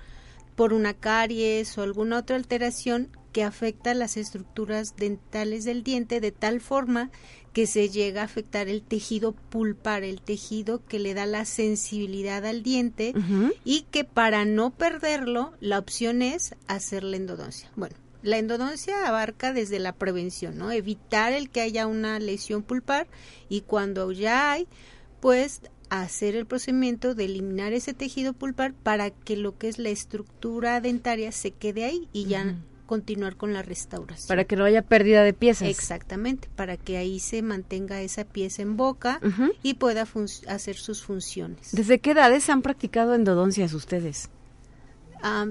[0.56, 6.32] por una caries o alguna otra alteración que afecta las estructuras dentales del diente de
[6.32, 7.12] tal forma
[7.52, 12.46] que se llega a afectar el tejido pulpar, el tejido que le da la sensibilidad
[12.46, 13.14] al diente
[13.64, 17.70] y que para no perderlo la opción es hacer la endodoncia.
[17.76, 20.72] Bueno, la endodoncia abarca desde la prevención, ¿no?
[20.72, 23.08] Evitar el que haya una lesión pulpar
[23.50, 24.68] y cuando ya hay,
[25.20, 29.90] pues hacer el procedimiento de eliminar ese tejido pulpar para que lo que es la
[29.90, 34.28] estructura dentaria se quede ahí y ya continuar con la restauración.
[34.28, 35.68] Para que no haya pérdida de piezas.
[35.68, 39.20] Exactamente, para que ahí se mantenga esa pieza en boca
[39.64, 40.08] y pueda
[40.48, 41.70] hacer sus funciones.
[41.72, 44.30] ¿Desde qué edades han practicado endodoncias ustedes?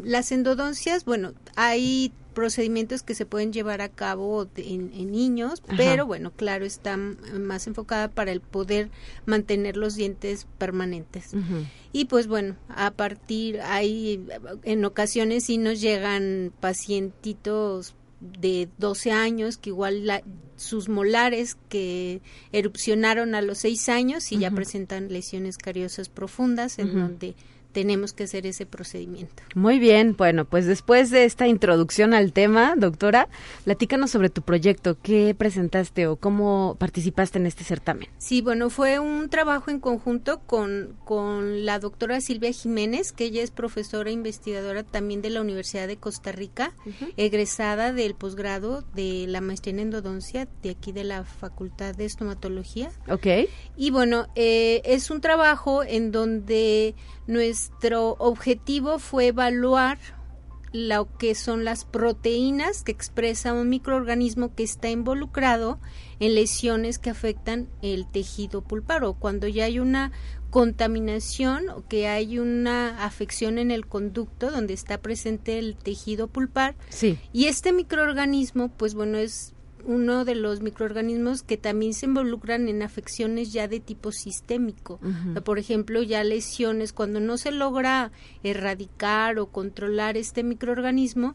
[0.05, 6.33] las endodoncias, bueno, hay procedimientos que se pueden llevar a cabo en, niños, pero bueno,
[6.33, 8.91] claro, está más enfocada para el poder
[9.25, 11.31] mantener los dientes permanentes.
[11.93, 14.27] Y pues bueno, a partir, hay,
[14.65, 20.23] en ocasiones sí nos llegan pacientitos de 12 años que igual la,
[20.57, 26.95] sus molares que erupcionaron a los 6 años y ya presentan lesiones cariosas profundas en
[26.95, 27.35] donde
[27.75, 29.43] tenemos que hacer ese procedimiento.
[29.55, 33.29] Muy bien, bueno, pues después de esta introducción al tema, doctora,
[33.65, 38.09] platícanos sobre tu proyecto, qué presentaste o cómo participaste en este certamen.
[38.17, 43.43] Sí, bueno, fue un trabajo en conjunto con, con la doctora Silvia Jiménez, que ella
[43.43, 46.73] es profesora e investigadora también de la Universidad de Costa Rica,
[47.17, 52.93] egresada del posgrado de la maestría en endodoncia de aquí de la Facultad de Estomatología.
[53.09, 53.27] Ok.
[53.77, 56.95] Y bueno, eh, es un trabajo en donde
[57.71, 59.99] nuestro objetivo fue evaluar
[60.73, 65.79] lo que son las proteínas que expresa un microorganismo que está involucrado
[66.21, 70.13] en lesiones que afectan el tejido pulpar o cuando ya hay una
[70.51, 76.77] contaminación o que hay una afección en el conducto donde está presente el tejido pulpar.
[76.91, 77.19] Sí.
[77.33, 79.55] Y este microorganismo, pues bueno, es
[79.87, 85.01] uno de los microorganismos que también se involucran en afecciones ya de tipo sistémico.
[85.45, 91.35] Por ejemplo, ya lesiones, cuando no se logra erradicar o controlar este microorganismo,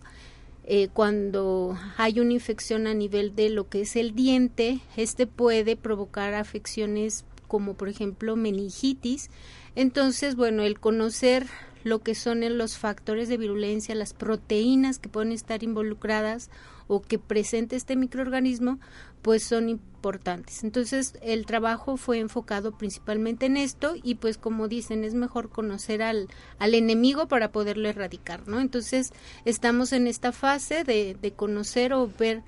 [0.65, 5.75] eh, cuando hay una infección a nivel de lo que es el diente, este puede
[5.75, 9.31] provocar afecciones como por ejemplo meningitis.
[9.75, 11.47] Entonces, bueno, el conocer
[11.83, 16.49] lo que son los factores de virulencia, las proteínas que pueden estar involucradas
[16.89, 18.79] o que presente este microorganismo,
[19.21, 20.63] pues son importantes.
[20.63, 26.01] Entonces, el trabajo fue enfocado principalmente en esto y pues como dicen, es mejor conocer
[26.01, 28.59] al, al enemigo para poderlo erradicar, ¿no?
[28.59, 29.13] Entonces,
[29.45, 32.41] estamos en esta fase de, de conocer o ver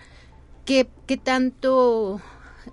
[0.65, 2.19] qué, qué tanto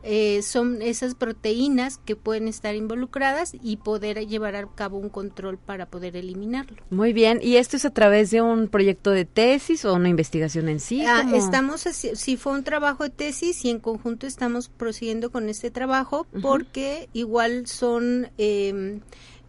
[0.02, 5.58] eh, son esas proteínas que pueden estar involucradas y poder llevar a cabo un control
[5.58, 6.82] para poder eliminarlo.
[6.90, 10.68] Muy bien, ¿y esto es a través de un proyecto de tesis o una investigación
[10.68, 11.04] en sí?
[11.04, 15.70] Ah, estamos, si fue un trabajo de tesis y en conjunto estamos prosiguiendo con este
[15.70, 18.30] trabajo porque igual son...
[18.38, 19.00] Eh,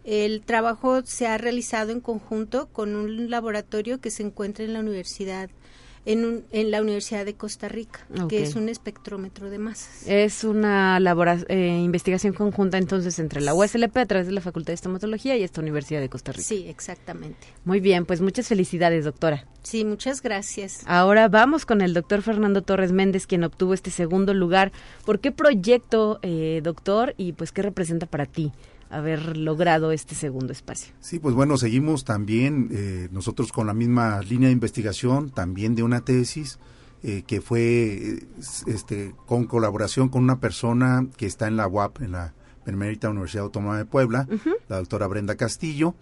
[0.02, 4.80] el trabajo se ha realizado en conjunto con un laboratorio que se encuentra en la
[4.80, 5.50] Universidad
[6.06, 10.06] en, en la Universidad de Costa Rica, que es un espectrómetro de masas.
[10.06, 10.98] Es una
[11.48, 15.42] eh, investigación conjunta entonces entre la USLP a través de la Facultad de Estomatología y
[15.42, 16.44] esta Universidad de Costa Rica.
[16.44, 17.46] Sí, exactamente.
[17.64, 19.46] Muy bien, pues muchas felicidades, doctora.
[19.62, 20.82] Sí, muchas gracias.
[20.86, 24.72] Ahora vamos con el doctor Fernando Torres Méndez, quien obtuvo este segundo lugar.
[25.04, 28.52] ¿Por qué proyecto, eh, doctor, y pues qué representa para ti?
[28.90, 30.92] Haber logrado este segundo espacio.
[31.00, 35.82] Sí, pues bueno, seguimos también eh, nosotros con la misma línea de investigación, también de
[35.82, 36.58] una tesis
[37.02, 38.24] eh, que fue
[38.66, 42.34] este, con colaboración con una persona que está en la UAP, en la
[42.66, 44.28] Benemérita Universidad Autónoma de Puebla,
[44.68, 45.94] la doctora Brenda Castillo,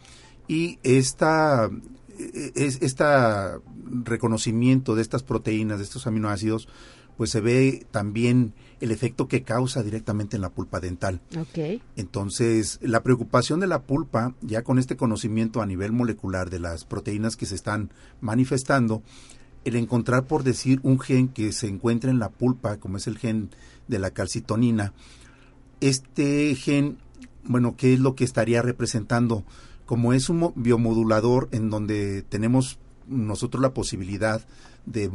[0.48, 1.70] y esta,
[2.18, 3.60] e, es, esta
[4.02, 6.68] reconocimiento de estas proteínas, de estos aminoácidos,
[7.16, 11.20] pues se ve también el efecto que causa directamente en la pulpa dental.
[11.36, 11.82] Okay.
[11.96, 16.84] Entonces, la preocupación de la pulpa, ya con este conocimiento a nivel molecular de las
[16.84, 19.02] proteínas que se están manifestando,
[19.64, 23.18] el encontrar, por decir, un gen que se encuentra en la pulpa, como es el
[23.18, 23.50] gen
[23.88, 24.92] de la calcitonina,
[25.80, 26.98] este gen,
[27.44, 29.44] bueno, ¿qué es lo que estaría representando?
[29.86, 34.46] Como es un biomodulador en donde tenemos nosotros la posibilidad
[34.86, 35.10] de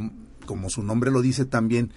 [0.46, 1.92] como su nombre lo dice también,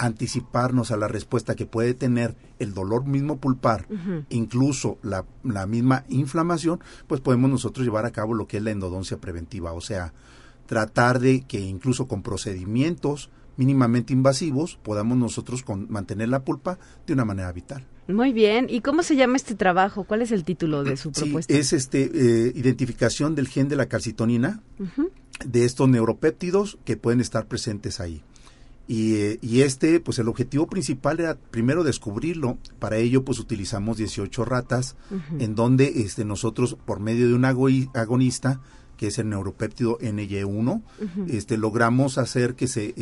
[0.00, 3.86] anticiparnos a la respuesta que puede tener el dolor mismo pulpar,
[4.30, 8.70] incluso la, la, misma inflamación, pues podemos nosotros llevar a cabo lo que es la
[8.70, 10.14] endodoncia preventiva, o sea,
[10.64, 17.26] tratar de que incluso con procedimientos mínimamente invasivos podamos nosotros mantener la pulpa de una
[17.26, 17.86] manera vital.
[18.08, 20.04] Muy bien, ¿y cómo se llama este trabajo?
[20.04, 21.52] ¿Cuál es el título de su propuesta?
[21.52, 24.62] es este eh, identificación del gen de la calcitonina
[25.44, 28.22] de estos neuropéptidos que pueden estar presentes ahí.
[28.90, 32.58] Y, eh, y, este, pues el objetivo principal era primero descubrirlo.
[32.80, 34.96] Para ello, pues utilizamos 18 ratas,
[35.38, 38.60] en donde este, nosotros, por medio de un agonista,
[38.96, 40.82] que es el neuropéptido NY1,
[41.28, 42.92] este, logramos hacer que se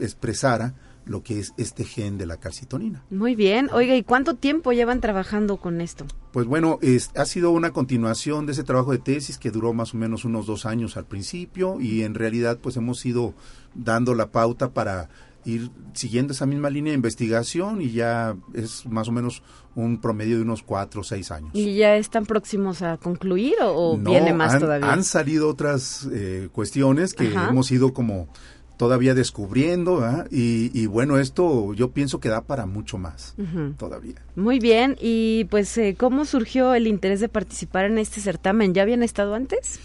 [0.00, 3.04] expresara lo que es este gen de la calcitonina.
[3.10, 3.70] Muy bien.
[3.72, 6.06] Oiga, ¿y cuánto tiempo llevan trabajando con esto?
[6.32, 9.94] Pues bueno, es, ha sido una continuación de ese trabajo de tesis que duró más
[9.94, 13.34] o menos unos dos años al principio y en realidad pues hemos ido
[13.76, 15.08] dando la pauta para
[15.46, 19.42] ir siguiendo esa misma línea de investigación y ya es más o menos
[19.74, 21.50] un promedio de unos cuatro o seis años.
[21.54, 24.92] ¿Y ya están próximos a concluir o, viene más todavía?
[24.92, 28.28] Han salido otras eh, cuestiones que hemos ido como
[28.76, 33.34] todavía descubriendo y, bueno, esto yo pienso que da para mucho más
[33.78, 34.16] todavía.
[34.34, 38.74] Muy bien, y pues eh, ¿cómo surgió el interés de participar en este certamen?
[38.74, 39.80] ¿Ya habían estado antes?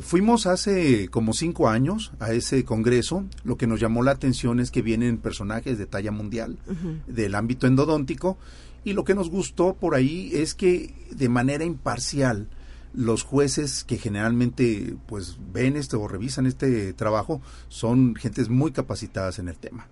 [0.00, 3.24] Fuimos hace como cinco años a ese congreso.
[3.44, 6.58] Lo que nos llamó la atención es que vienen personajes de talla mundial
[7.06, 8.38] del ámbito endodóntico
[8.84, 12.48] y lo que nos gustó por ahí es que de manera imparcial
[12.92, 19.38] los jueces que generalmente pues ven este o revisan este trabajo son gentes muy capacitadas
[19.38, 19.88] en el tema.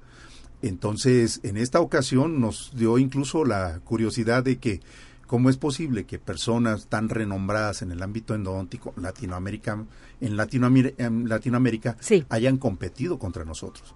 [0.63, 4.81] Entonces, en esta ocasión nos dio incluso la curiosidad de que
[5.29, 9.85] cómo es posible que personas tan renombradas en el ámbito endodóntico Latinoamérica,
[10.21, 11.97] en Latinoamérica, en Latinoamérica
[12.31, 13.95] hayan competido contra nosotros.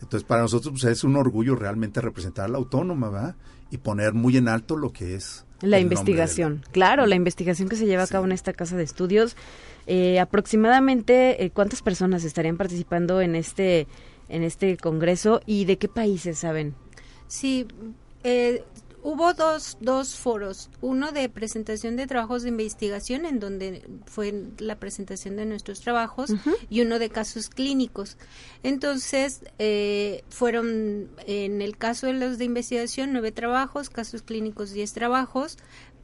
[0.00, 3.36] Entonces, para nosotros pues, es un orgullo realmente representar a la autónoma ¿verdad?
[3.70, 6.62] y poner muy en alto lo que es la investigación.
[6.70, 9.34] Claro, la investigación que se lleva a cabo en esta casa de estudios.
[9.86, 13.86] Eh, aproximadamente, eh, ¿cuántas personas estarían participando en este
[14.28, 16.74] en este congreso y de qué países saben?
[17.28, 17.66] Sí,
[18.24, 18.64] eh,
[19.06, 24.80] hubo dos, dos foros, uno de presentación de trabajos de investigación en donde fue la
[24.80, 26.34] presentación de nuestros trabajos
[26.68, 28.18] y uno de casos clínicos.
[28.64, 34.92] Entonces, eh, fueron en el caso de los de investigación nueve trabajos, casos clínicos diez
[34.92, 35.56] trabajos,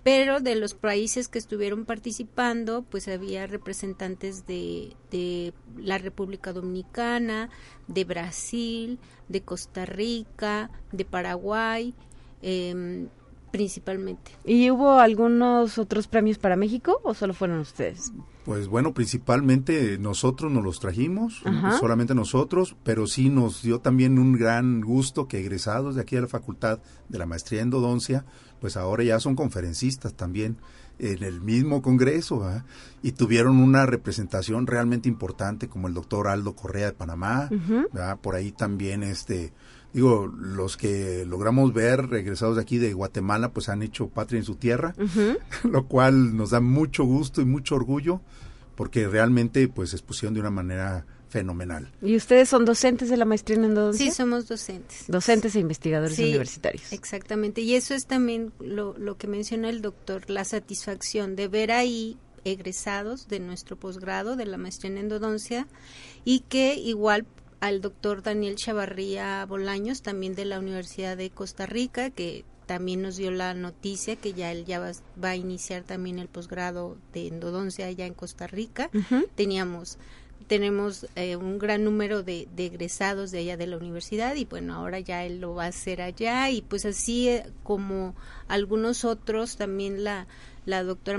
[0.05, 7.51] pero de los países que estuvieron participando, pues había representantes de, de la República Dominicana,
[7.89, 11.97] de Brasil, de Costa Rica, de Paraguay,
[12.43, 13.07] eh,
[13.53, 14.33] principalmente.
[14.45, 18.13] ¿Y hubo algunos otros premios para México o solo fueron ustedes?
[18.45, 21.45] Pues bueno, principalmente nosotros nos los trajimos,
[21.79, 26.23] solamente nosotros, pero sí nos dio también un gran gusto que egresados de aquí de
[26.23, 28.25] la Facultad de la Maestría en Endodoncia,
[28.61, 30.57] pues ahora ya son conferencistas también
[30.99, 32.45] en el mismo Congreso
[33.01, 37.49] y tuvieron una representación realmente importante como el doctor Aldo Correa de Panamá,
[38.23, 39.53] por ahí también este
[39.93, 44.45] digo, los que logramos ver regresados de aquí de Guatemala, pues han hecho patria en
[44.45, 44.95] su tierra,
[45.65, 48.21] lo cual nos da mucho gusto y mucho orgullo,
[48.75, 51.91] porque realmente pues expusieron de una manera fenomenal.
[52.03, 54.05] ¿Y ustedes son docentes de la maestría en endodoncia?
[54.05, 55.05] Sí, somos docentes.
[55.09, 56.93] Docentes e investigadores universitarios.
[56.93, 61.73] Exactamente, y eso es también lo, lo que menciona el doctor, la satisfacción de ver
[61.73, 65.67] ahí egresados de nuestro posgrado de la maestría en endodoncia
[66.25, 67.25] y que igual
[67.63, 73.17] al doctor Daniel Chavarría Bolaños, también de la Universidad de Costa Rica, que también nos
[73.17, 77.87] dio la noticia que ya él ya va, a iniciar también el posgrado de endodoncia
[77.87, 78.91] allá en Costa Rica.
[79.37, 79.99] Teníamos
[80.53, 85.01] tenemos eh, un gran número de, egresados de allá de la universidad y bueno, ahora
[85.01, 88.15] ya él lo va a hacer allá y pues así eh, como
[88.49, 90.27] algunos otros también la
[90.67, 91.19] la doctora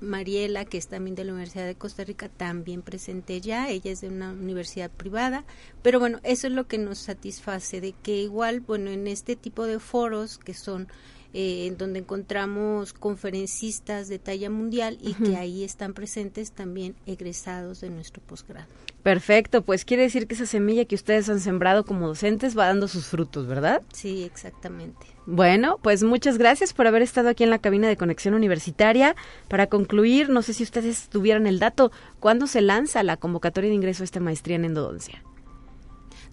[0.00, 3.68] Mariela, que es también de la Universidad de Costa Rica, también presente ya.
[3.68, 5.44] Ella es de una universidad privada.
[5.82, 9.66] Pero bueno, eso es lo que nos satisface, de que igual, bueno, en este tipo
[9.66, 10.88] de foros que son
[11.34, 17.80] eh, en donde encontramos conferencistas de talla mundial y que ahí están presentes también egresados
[17.80, 18.66] de nuestro posgrado.
[19.02, 22.86] Perfecto, pues quiere decir que esa semilla que ustedes han sembrado como docentes va dando
[22.86, 23.82] sus frutos, ¿verdad?
[23.92, 25.06] Sí, exactamente.
[25.26, 29.16] Bueno, pues muchas gracias por haber estado aquí en la cabina de conexión universitaria.
[29.48, 33.76] Para concluir, no sé si ustedes tuvieran el dato, ¿cuándo se lanza la convocatoria de
[33.76, 35.22] ingreso a esta maestría en endodoncia?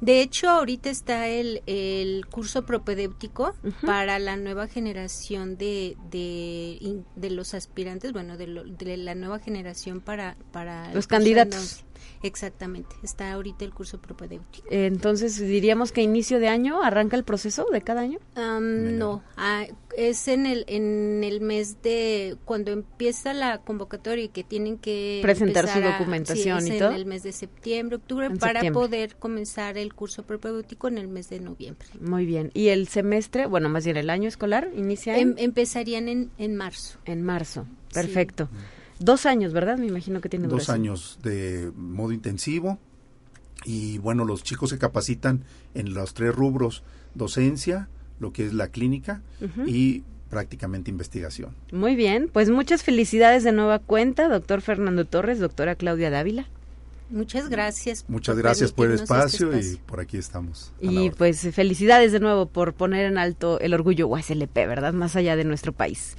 [0.02, 3.54] De hecho, ahorita está el, el curso propedéutico
[3.86, 8.48] para la nueva generación de, de, de los aspirantes, bueno, de,
[8.78, 10.38] de, la nueva generación para...
[10.52, 11.84] para los candidatos.
[12.22, 14.68] Exactamente, está ahorita el curso propedéutico.
[14.70, 18.20] Entonces, diríamos que inicio de año arranca el proceso de cada año.
[18.36, 19.66] no, ah,
[19.96, 25.20] es en el en el mes de cuando empieza la convocatoria y que tienen que
[25.22, 26.90] presentar su documentación y todo.
[26.90, 31.30] En el mes de septiembre, octubre para poder comenzar el curso propedéutico en el mes
[31.30, 31.88] de noviembre.
[32.00, 32.52] Muy bien.
[32.54, 37.00] Y el semestre, bueno, más bien el año escolar inicia em, empezarían en en marzo.
[37.06, 37.66] En marzo.
[37.94, 38.50] Perfecto.
[39.00, 39.78] Dos años, ¿verdad?
[39.78, 42.78] Me imagino que tiene Dos años de modo intensivo.
[43.66, 45.44] Y bueno, los chicos se capacitan
[45.74, 46.84] en los tres rubros,
[47.14, 47.90] docencia,
[48.20, 49.22] lo que es la clínica
[49.66, 51.56] y prácticamente investigación.
[51.72, 56.48] Muy bien, pues muchas felicidades de nueva cuenta, doctor Fernando Torres, doctora Claudia Dávila.
[57.10, 58.06] Muchas gracias.
[58.08, 60.72] Muchas gracias por el este espacio, y por aquí estamos.
[60.80, 64.94] Y pues felicidades de nuevo por poner en alto el orgullo USLP, ¿verdad?
[64.94, 66.16] Más allá de nuestro país.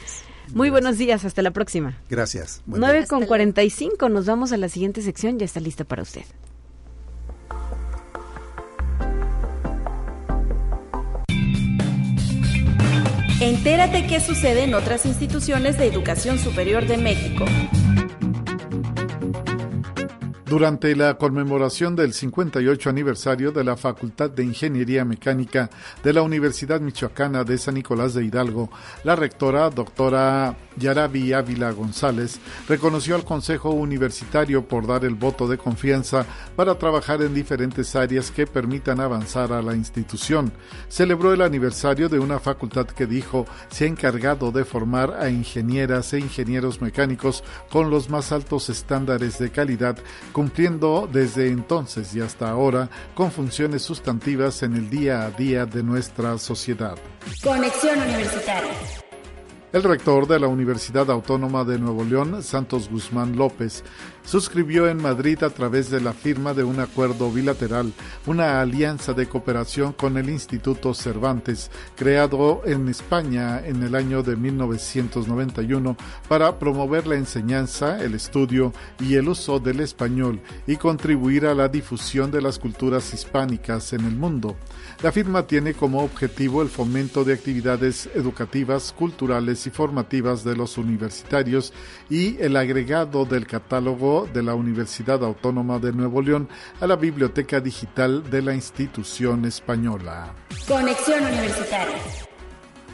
[0.52, 1.96] Muy buenos días, hasta la próxima.
[2.08, 2.62] Gracias.
[2.66, 6.22] 9 con 45, nos vamos a la siguiente sección, ya está lista para usted.
[13.40, 17.46] Entérate qué sucede en otras instituciones de educación superior de México.
[20.50, 25.70] Durante la conmemoración del 58 aniversario de la Facultad de Ingeniería Mecánica
[26.02, 28.68] de la Universidad Michoacana de San Nicolás de Hidalgo,
[29.04, 35.56] la rectora, doctora Yarabi Ávila González, reconoció al Consejo Universitario por dar el voto de
[35.56, 36.26] confianza
[36.56, 40.52] para trabajar en diferentes áreas que permitan avanzar a la institución.
[40.88, 46.12] Celebró el aniversario de una facultad que dijo se ha encargado de formar a ingenieras
[46.12, 49.96] e ingenieros mecánicos con los más altos estándares de calidad
[50.40, 55.82] cumpliendo desde entonces y hasta ahora con funciones sustantivas en el día a día de
[55.82, 56.96] nuestra sociedad.
[57.42, 58.72] Conexión Universitaria.
[59.72, 63.84] El rector de la Universidad Autónoma de Nuevo León, Santos Guzmán López,
[64.24, 67.92] suscribió en Madrid a través de la firma de un acuerdo bilateral
[68.26, 74.34] una alianza de cooperación con el Instituto Cervantes, creado en España en el año de
[74.34, 75.96] 1991
[76.28, 81.68] para promover la enseñanza, el estudio y el uso del español y contribuir a la
[81.68, 84.56] difusión de las culturas hispánicas en el mundo.
[85.00, 90.78] La firma tiene como objetivo el fomento de actividades educativas, culturales y formativas de los
[90.78, 91.72] universitarios
[92.08, 96.48] y el agregado del catálogo de la Universidad Autónoma de Nuevo León
[96.80, 100.34] a la Biblioteca Digital de la institución española.
[100.66, 102.29] Conexión Universitaria.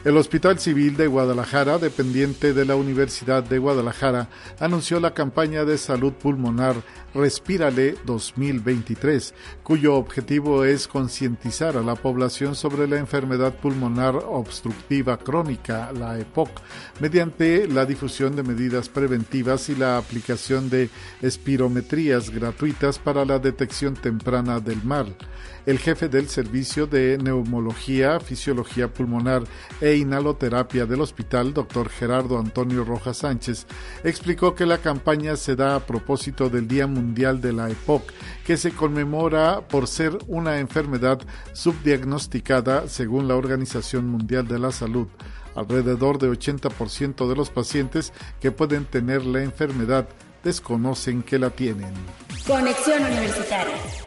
[0.07, 5.77] El Hospital Civil de Guadalajara, dependiente de la Universidad de Guadalajara, anunció la campaña de
[5.77, 6.77] salud pulmonar
[7.13, 9.33] Respírale 2023,
[9.63, 16.51] cuyo objetivo es concientizar a la población sobre la enfermedad pulmonar obstructiva crónica, la EPOC,
[17.01, 20.89] mediante la difusión de medidas preventivas y la aplicación de
[21.21, 25.17] espirometrías gratuitas para la detección temprana del mal
[25.67, 29.43] el jefe del Servicio de Neumología, Fisiología Pulmonar
[29.81, 33.67] e Inhaloterapia del hospital, doctor Gerardo Antonio Rojas Sánchez,
[34.05, 38.01] explicó que la campaña se da a propósito del Día Mundial de la EPOC,
[38.45, 41.19] que se conmemora por ser una enfermedad
[41.51, 45.07] subdiagnosticada según la Organización Mundial de la Salud.
[45.53, 50.07] Alrededor de 80% de los pacientes que pueden tener la enfermedad
[50.45, 51.91] desconocen que la tienen.
[52.45, 54.06] Conexión Universitaria.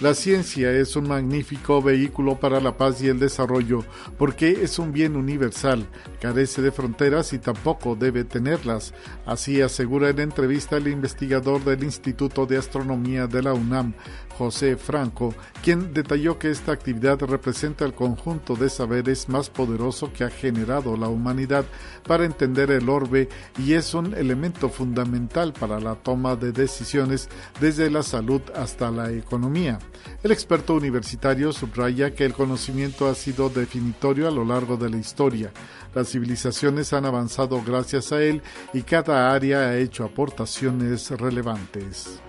[0.00, 3.84] La ciencia es un magnífico vehículo para la paz y el desarrollo
[4.16, 5.86] porque es un bien universal,
[6.22, 8.94] carece de fronteras y tampoco debe tenerlas.
[9.26, 13.92] Así asegura en entrevista el investigador del Instituto de Astronomía de la UNAM,
[14.36, 20.24] José Franco, quien detalló que esta actividad representa el conjunto de saberes más poderoso que
[20.24, 21.64] ha generado la humanidad
[22.06, 23.28] para entender el orbe
[23.58, 27.28] y es un elemento fundamental para la toma de decisiones
[27.60, 29.78] desde la salud hasta la economía.
[30.22, 34.96] El experto universitario subraya que el conocimiento ha sido definitorio a lo largo de la
[34.96, 35.52] historia.
[35.94, 42.20] Las civilizaciones han avanzado gracias a él y cada área ha hecho aportaciones relevantes.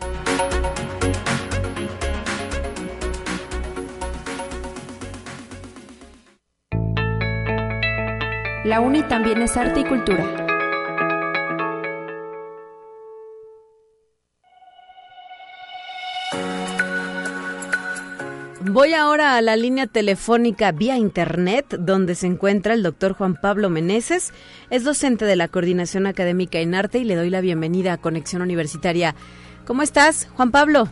[8.63, 10.23] La UNI también es arte y cultura.
[18.61, 23.71] Voy ahora a la línea telefónica vía internet, donde se encuentra el doctor Juan Pablo
[23.71, 24.31] Meneses.
[24.69, 28.43] Es docente de la Coordinación Académica en Arte y le doy la bienvenida a Conexión
[28.43, 29.15] Universitaria.
[29.65, 30.87] ¿Cómo estás, Juan Pablo?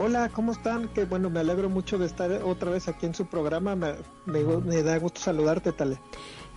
[0.00, 0.86] Hola, ¿cómo están?
[0.90, 3.76] Que bueno, me alegro mucho de estar otra vez aquí en su programa.
[4.26, 5.98] Me, da gusto saludarte, Tale.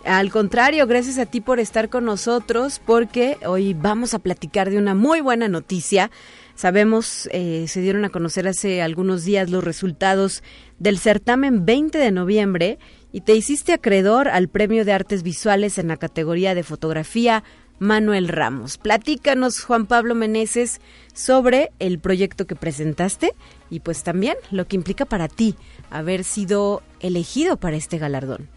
[0.06, 4.78] Al contrario, gracias a ti por estar con nosotros, porque hoy vamos a platicar de
[4.78, 6.12] una muy buena noticia.
[6.54, 10.44] Sabemos, eh, se dieron a conocer hace algunos días los resultados
[10.78, 12.78] del certamen 20 de noviembre
[13.12, 17.44] y te hiciste acreedor al Premio de Artes Visuales en la categoría de fotografía
[17.80, 18.78] Manuel Ramos.
[18.78, 20.80] Platícanos, Juan Pablo Meneses,
[21.14, 23.34] sobre el proyecto que presentaste
[23.70, 25.56] y pues también lo que implica para ti
[25.90, 28.48] haber sido elegido para este galardón.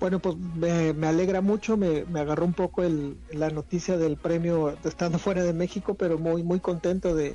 [0.00, 2.82] Bueno, pues me, alegra mucho, me, agarró un poco
[3.32, 7.34] la noticia del premio estando fuera de México, pero muy, muy contento de,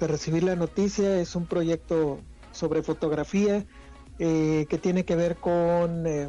[0.00, 1.20] recibir la noticia.
[1.20, 2.20] Es un proyecto
[2.52, 3.66] sobre fotografía
[4.20, 6.06] eh, que tiene que ver con...
[6.06, 6.28] Eh,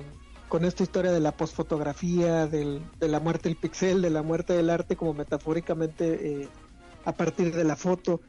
[0.52, 4.70] con esta historia de la posfotografía, de la muerte del pixel, de la muerte del
[4.70, 6.50] arte, como metafóricamente eh,
[7.06, 8.20] a partir de la foto.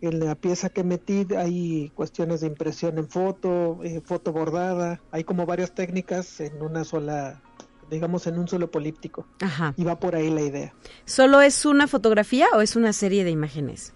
[0.00, 5.22] En la pieza que metí hay cuestiones de impresión en foto, eh, foto bordada, hay
[5.22, 7.40] como varias técnicas en una sola,
[7.88, 9.28] digamos en un solo políptico.
[9.40, 9.72] Ajá.
[9.76, 10.74] Y va por ahí la idea.
[11.04, 13.94] ¿Solo es una fotografía o es una serie de imágenes?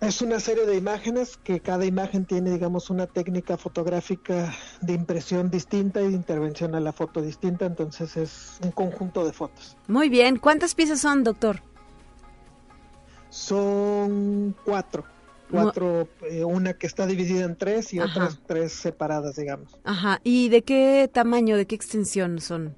[0.00, 5.50] Es una serie de imágenes que cada imagen tiene, digamos, una técnica fotográfica de impresión
[5.50, 9.76] distinta y de intervención a la foto distinta, entonces es un conjunto de fotos.
[9.88, 11.62] Muy bien, ¿cuántas piezas son, doctor?
[13.30, 15.04] Son cuatro.
[15.50, 19.78] Cuatro, eh, una que está dividida en tres y otras tres separadas, digamos.
[19.84, 20.20] Ajá.
[20.24, 22.74] ¿Y de qué tamaño, de qué extensión son?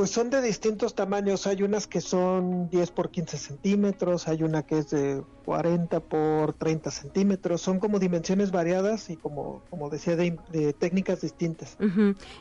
[0.00, 1.46] Pues son de distintos tamaños.
[1.46, 6.54] Hay unas que son 10 por 15 centímetros, hay una que es de 40 por
[6.54, 7.60] 30 centímetros.
[7.60, 11.76] Son como dimensiones variadas y como, como decía, de, técnicas distintas.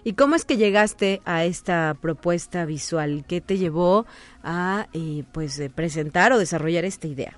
[0.05, 3.25] ¿Y cómo es que llegaste a esta propuesta visual?
[3.27, 4.05] ¿Qué te llevó
[4.41, 7.37] a eh, pues presentar o desarrollar esta idea?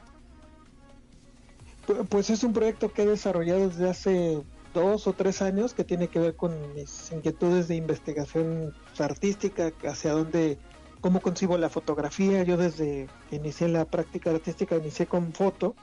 [2.09, 4.43] Pues es un proyecto que he desarrollado desde hace
[4.74, 10.13] dos o tres años que tiene que ver con mis inquietudes de investigación artística, hacia
[10.13, 10.57] dónde,
[11.01, 12.43] cómo concibo la fotografía.
[12.43, 15.76] Yo desde que inicié la práctica artística inicié con foto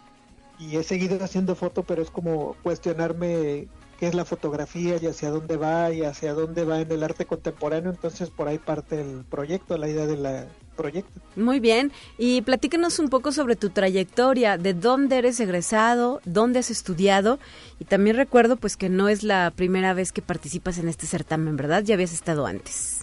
[0.58, 3.68] y he seguido haciendo foto, pero es como cuestionarme
[3.98, 7.26] qué es la fotografía y hacia dónde va y hacia dónde va en el arte
[7.26, 7.90] contemporáneo.
[7.90, 10.46] Entonces por ahí parte el proyecto, la idea de la
[10.78, 11.20] proyecto.
[11.36, 16.70] Muy bien, y platícanos un poco sobre tu trayectoria, de dónde eres egresado, dónde has
[16.70, 17.40] estudiado,
[17.80, 21.56] y también recuerdo pues que no es la primera vez que participas en este certamen,
[21.56, 21.82] ¿verdad?
[21.82, 23.00] Ya habías estado antes.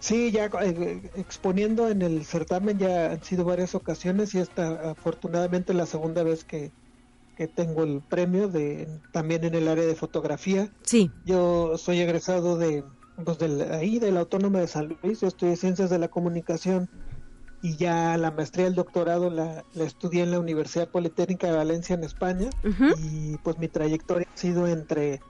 [0.00, 5.74] Sí, ya eh, exponiendo en el certamen ya han sido varias ocasiones y esta afortunadamente
[5.74, 6.70] la segunda vez que,
[7.36, 10.72] que tengo el premio de también en el área de fotografía.
[10.82, 11.10] Sí.
[11.24, 12.82] Yo soy egresado de
[13.24, 13.38] pues
[13.70, 16.88] ahí de la Autónoma de San Luis, yo estudié Ciencias de la Comunicación
[17.62, 21.94] y ya la maestría y el doctorado la, estudié en la Universidad Politécnica de Valencia
[21.94, 22.50] en España
[22.98, 25.20] y pues mi trayectoria ha sido entre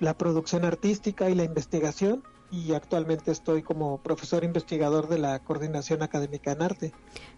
[0.00, 6.02] la producción artística y la investigación y actualmente estoy como profesor investigador de la Coordinación
[6.02, 6.92] Académica en Arte.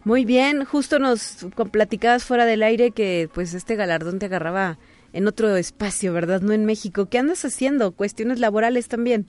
[0.05, 4.79] Muy bien, justo nos platicabas fuera del aire que pues este galardón te agarraba
[5.13, 6.41] en otro espacio, ¿verdad?
[6.41, 7.07] No en México.
[7.07, 7.93] ¿Qué andas haciendo?
[7.93, 9.27] Cuestiones laborales también.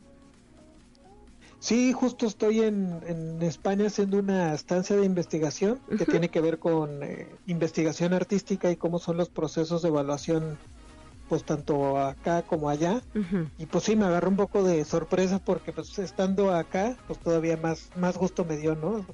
[1.59, 7.03] Sí, justo estoy en, España haciendo una estancia de investigación que tiene que ver con
[7.03, 10.57] eh, investigación artística y cómo son los procesos de evaluación
[11.32, 13.01] pues tanto acá como allá.
[13.57, 17.55] Y pues sí me agarró un poco de sorpresa porque pues estando acá pues todavía
[17.55, 19.05] más más gusto me dio no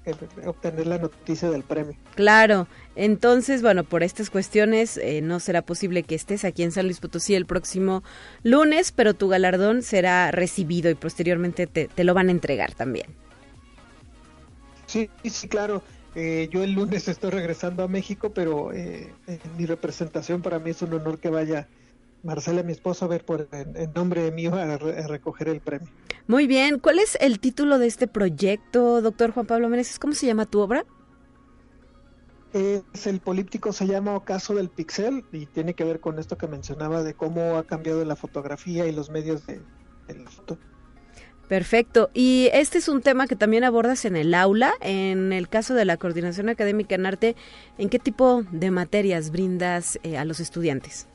[0.48, 1.96] obtener la noticia del premio.
[2.16, 2.68] Claro.
[2.96, 7.00] Entonces bueno por estas cuestiones eh, no será posible que estés aquí en San Luis
[7.00, 8.02] Potosí el próximo
[8.42, 13.06] lunes pero tu galardón será recibido y posteriormente te, lo van a entregar también.
[14.88, 15.84] Sí sí claro.
[16.16, 19.14] Eh, yo el lunes estoy regresando a México, pero eh,
[19.56, 21.68] mi representación para mí es un honor que vaya
[22.28, 25.88] Marcela, mi esposa, a ver por en, nombre mío a, recoger el premio.
[26.28, 29.98] Muy bien, ¿cuál es el título de este proyecto, doctor Juan Pablo Meneses?
[29.98, 30.86] ¿Cómo se llama tu obra?
[32.52, 36.48] Es el políptico se llama Ocaso del Pixel y tiene que ver con esto que
[36.48, 39.62] mencionaba de cómo ha cambiado la fotografía y los medios de,
[40.08, 40.58] de la foto.
[41.48, 42.10] Perfecto.
[42.14, 44.74] Y este es un tema que también abordas en el aula.
[44.82, 47.38] En el caso de la coordinación académica en arte,
[47.78, 51.08] ¿en qué tipo de materias brindas eh, a los estudiantes?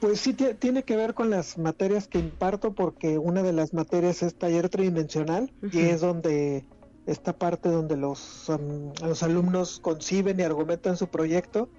[0.00, 4.22] Pues sí, tiene que ver con las materias que imparto porque una de las materias
[4.22, 6.66] es taller tridimensional y es donde
[7.06, 11.70] esta parte donde los, um, los alumnos conciben y argumentan su proyecto.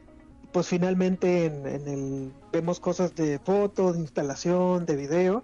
[0.52, 5.44] Pues finalmente en, el, vemos cosas de foto, de instalación, de video.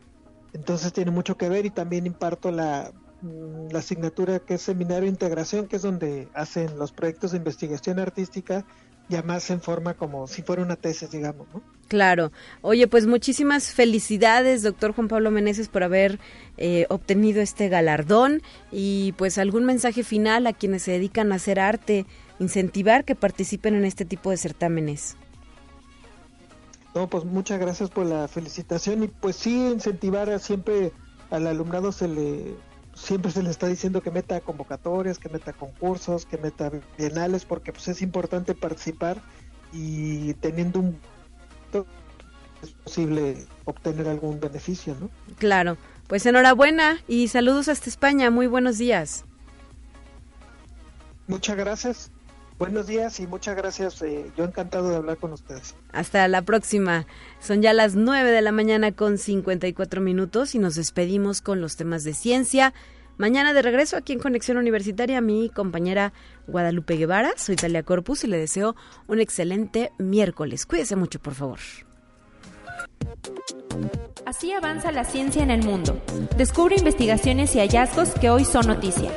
[0.54, 5.04] Entonces tiene mucho que ver y también imparto la, mm, la asignatura que es Seminario
[5.04, 8.66] de Integración, que es donde hacen los proyectos de investigación artística
[9.10, 11.62] ya más en forma como si fuera una tesis, digamos, ¿no?
[11.88, 12.32] Claro.
[12.62, 16.20] Oye, pues muchísimas felicidades, doctor Juan Pablo Meneses, por haber
[16.58, 18.42] eh, obtenido este galardón
[18.72, 22.06] y pues algún mensaje final a quienes se dedican a hacer arte,
[22.40, 25.18] incentivar que participen en este tipo de certámenes.
[26.96, 30.92] No, pues muchas gracias por la felicitación y pues sí, incentivar a siempre
[31.32, 32.56] al alumnado se le
[32.94, 37.72] siempre se le está diciendo que meta convocatorias, que meta concursos, que meta bienales, porque
[37.72, 39.22] pues es importante participar
[39.72, 41.00] y teniendo un
[42.64, 45.10] es posible obtener algún beneficio, ¿no?
[45.38, 45.78] Claro,
[46.08, 49.26] pues enhorabuena y saludos hasta España, muy buenos días.
[51.28, 52.13] Muchas gracias.
[52.58, 54.02] Buenos días y muchas gracias.
[54.02, 55.76] Eh, yo encantado de hablar con ustedes.
[55.92, 57.06] Hasta la próxima.
[57.40, 61.76] Son ya las 9 de la mañana con 54 minutos y nos despedimos con los
[61.76, 62.74] temas de ciencia.
[63.18, 66.14] Mañana de regreso aquí en Conexión Universitaria, mi compañera
[66.48, 67.34] Guadalupe Guevara.
[67.38, 68.76] Soy Talia Corpus y le deseo
[69.08, 70.66] un excelente miércoles.
[70.66, 71.60] Cuídese mucho, por favor.
[74.26, 76.02] Así avanza la ciencia en el mundo.
[76.38, 79.12] Descubre investigaciones y hallazgos que hoy son noticia.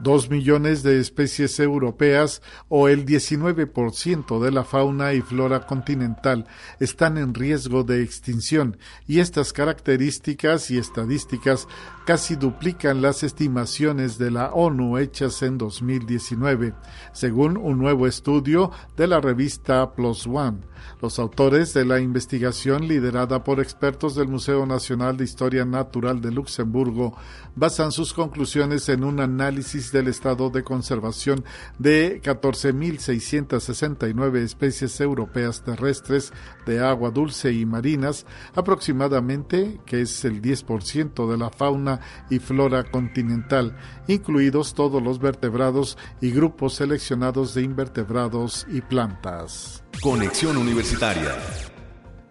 [0.00, 6.46] Dos millones de especies europeas o el 19% de la fauna y flora continental
[6.78, 8.78] están en riesgo de extinción.
[9.06, 11.68] Y estas características y estadísticas
[12.10, 16.74] casi duplican las estimaciones de la ONU hechas en 2019,
[17.12, 20.58] según un nuevo estudio de la revista Plus One.
[21.00, 26.32] Los autores de la investigación liderada por expertos del Museo Nacional de Historia Natural de
[26.32, 27.16] Luxemburgo
[27.54, 31.44] basan sus conclusiones en un análisis del estado de conservación
[31.78, 36.32] de 14.669 especies europeas terrestres
[36.66, 42.84] de agua dulce y marinas, aproximadamente, que es el 10% de la fauna y flora
[42.84, 43.76] continental,
[44.08, 49.84] incluidos todos los vertebrados y grupos seleccionados de invertebrados y plantas.
[50.02, 51.36] Conexión Universitaria.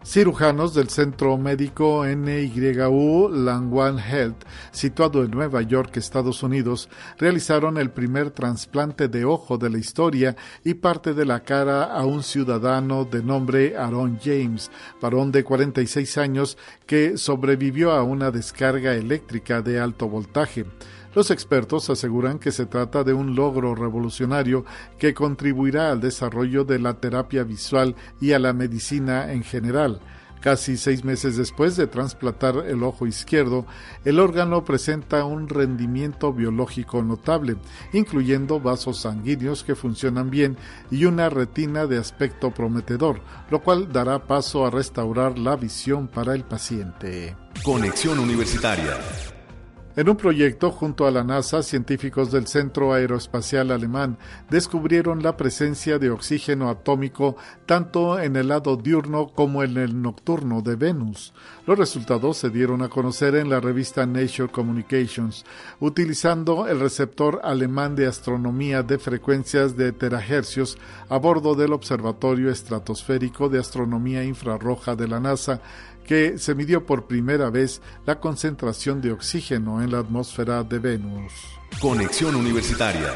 [0.01, 7.91] Cirujanos del Centro Médico NYU Langwan Health, situado en Nueva York, Estados Unidos, realizaron el
[7.91, 13.03] primer trasplante de ojo de la historia y parte de la cara a un ciudadano
[13.03, 14.71] de nombre Aaron James,
[15.01, 20.65] varón de 46 años que sobrevivió a una descarga eléctrica de alto voltaje.
[21.15, 24.63] Los expertos aseguran que se trata de un logro revolucionario
[24.97, 29.99] que contribuirá al desarrollo de la terapia visual y a la medicina en general.
[30.39, 33.65] Casi seis meses después de trasplantar el ojo izquierdo,
[34.05, 37.57] el órgano presenta un rendimiento biológico notable,
[37.91, 40.57] incluyendo vasos sanguíneos que funcionan bien
[40.91, 46.35] y una retina de aspecto prometedor, lo cual dará paso a restaurar la visión para
[46.35, 47.35] el paciente.
[47.63, 48.97] Conexión Universitaria.
[49.99, 54.17] En un proyecto junto a la NASA, científicos del Centro Aeroespacial Alemán
[54.49, 57.35] descubrieron la presencia de oxígeno atómico
[57.65, 61.33] tanto en el lado diurno como en el nocturno de Venus.
[61.67, 65.43] Los resultados se dieron a conocer en la revista Nature Communications,
[65.81, 70.77] utilizando el receptor alemán de astronomía de frecuencias de terahercios
[71.09, 75.59] a bordo del Observatorio Estratosférico de Astronomía Infrarroja de la NASA
[76.09, 81.31] que se midió por primera vez la concentración de oxígeno en la atmósfera de Venus.
[81.79, 83.13] Conexión Universitaria.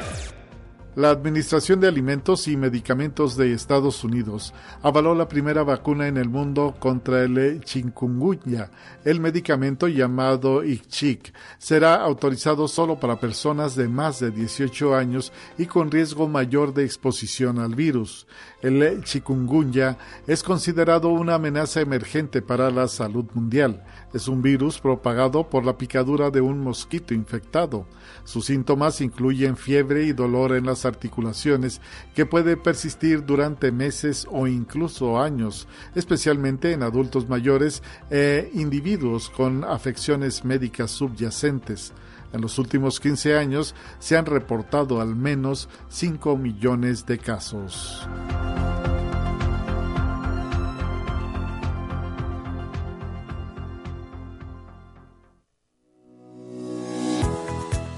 [0.96, 6.30] La Administración de Alimentos y Medicamentos de Estados Unidos avaló la primera vacuna en el
[6.30, 8.70] mundo contra el chikungunya.
[9.04, 15.66] El medicamento llamado ICHIC será autorizado solo para personas de más de 18 años y
[15.66, 18.28] con riesgo mayor de exposición al virus.
[18.62, 23.84] El chikungunya es considerado una amenaza emergente para la salud mundial.
[24.14, 27.88] Es un virus propagado por la picadura de un mosquito infectado.
[28.24, 31.82] Sus síntomas incluyen fiebre y dolor en las articulaciones
[32.14, 39.64] que puede persistir durante meses o incluso años, especialmente en adultos mayores e individuos con
[39.64, 41.92] afecciones médicas subyacentes.
[42.34, 48.08] En los últimos 15 años se han reportado al menos 5 millones de casos.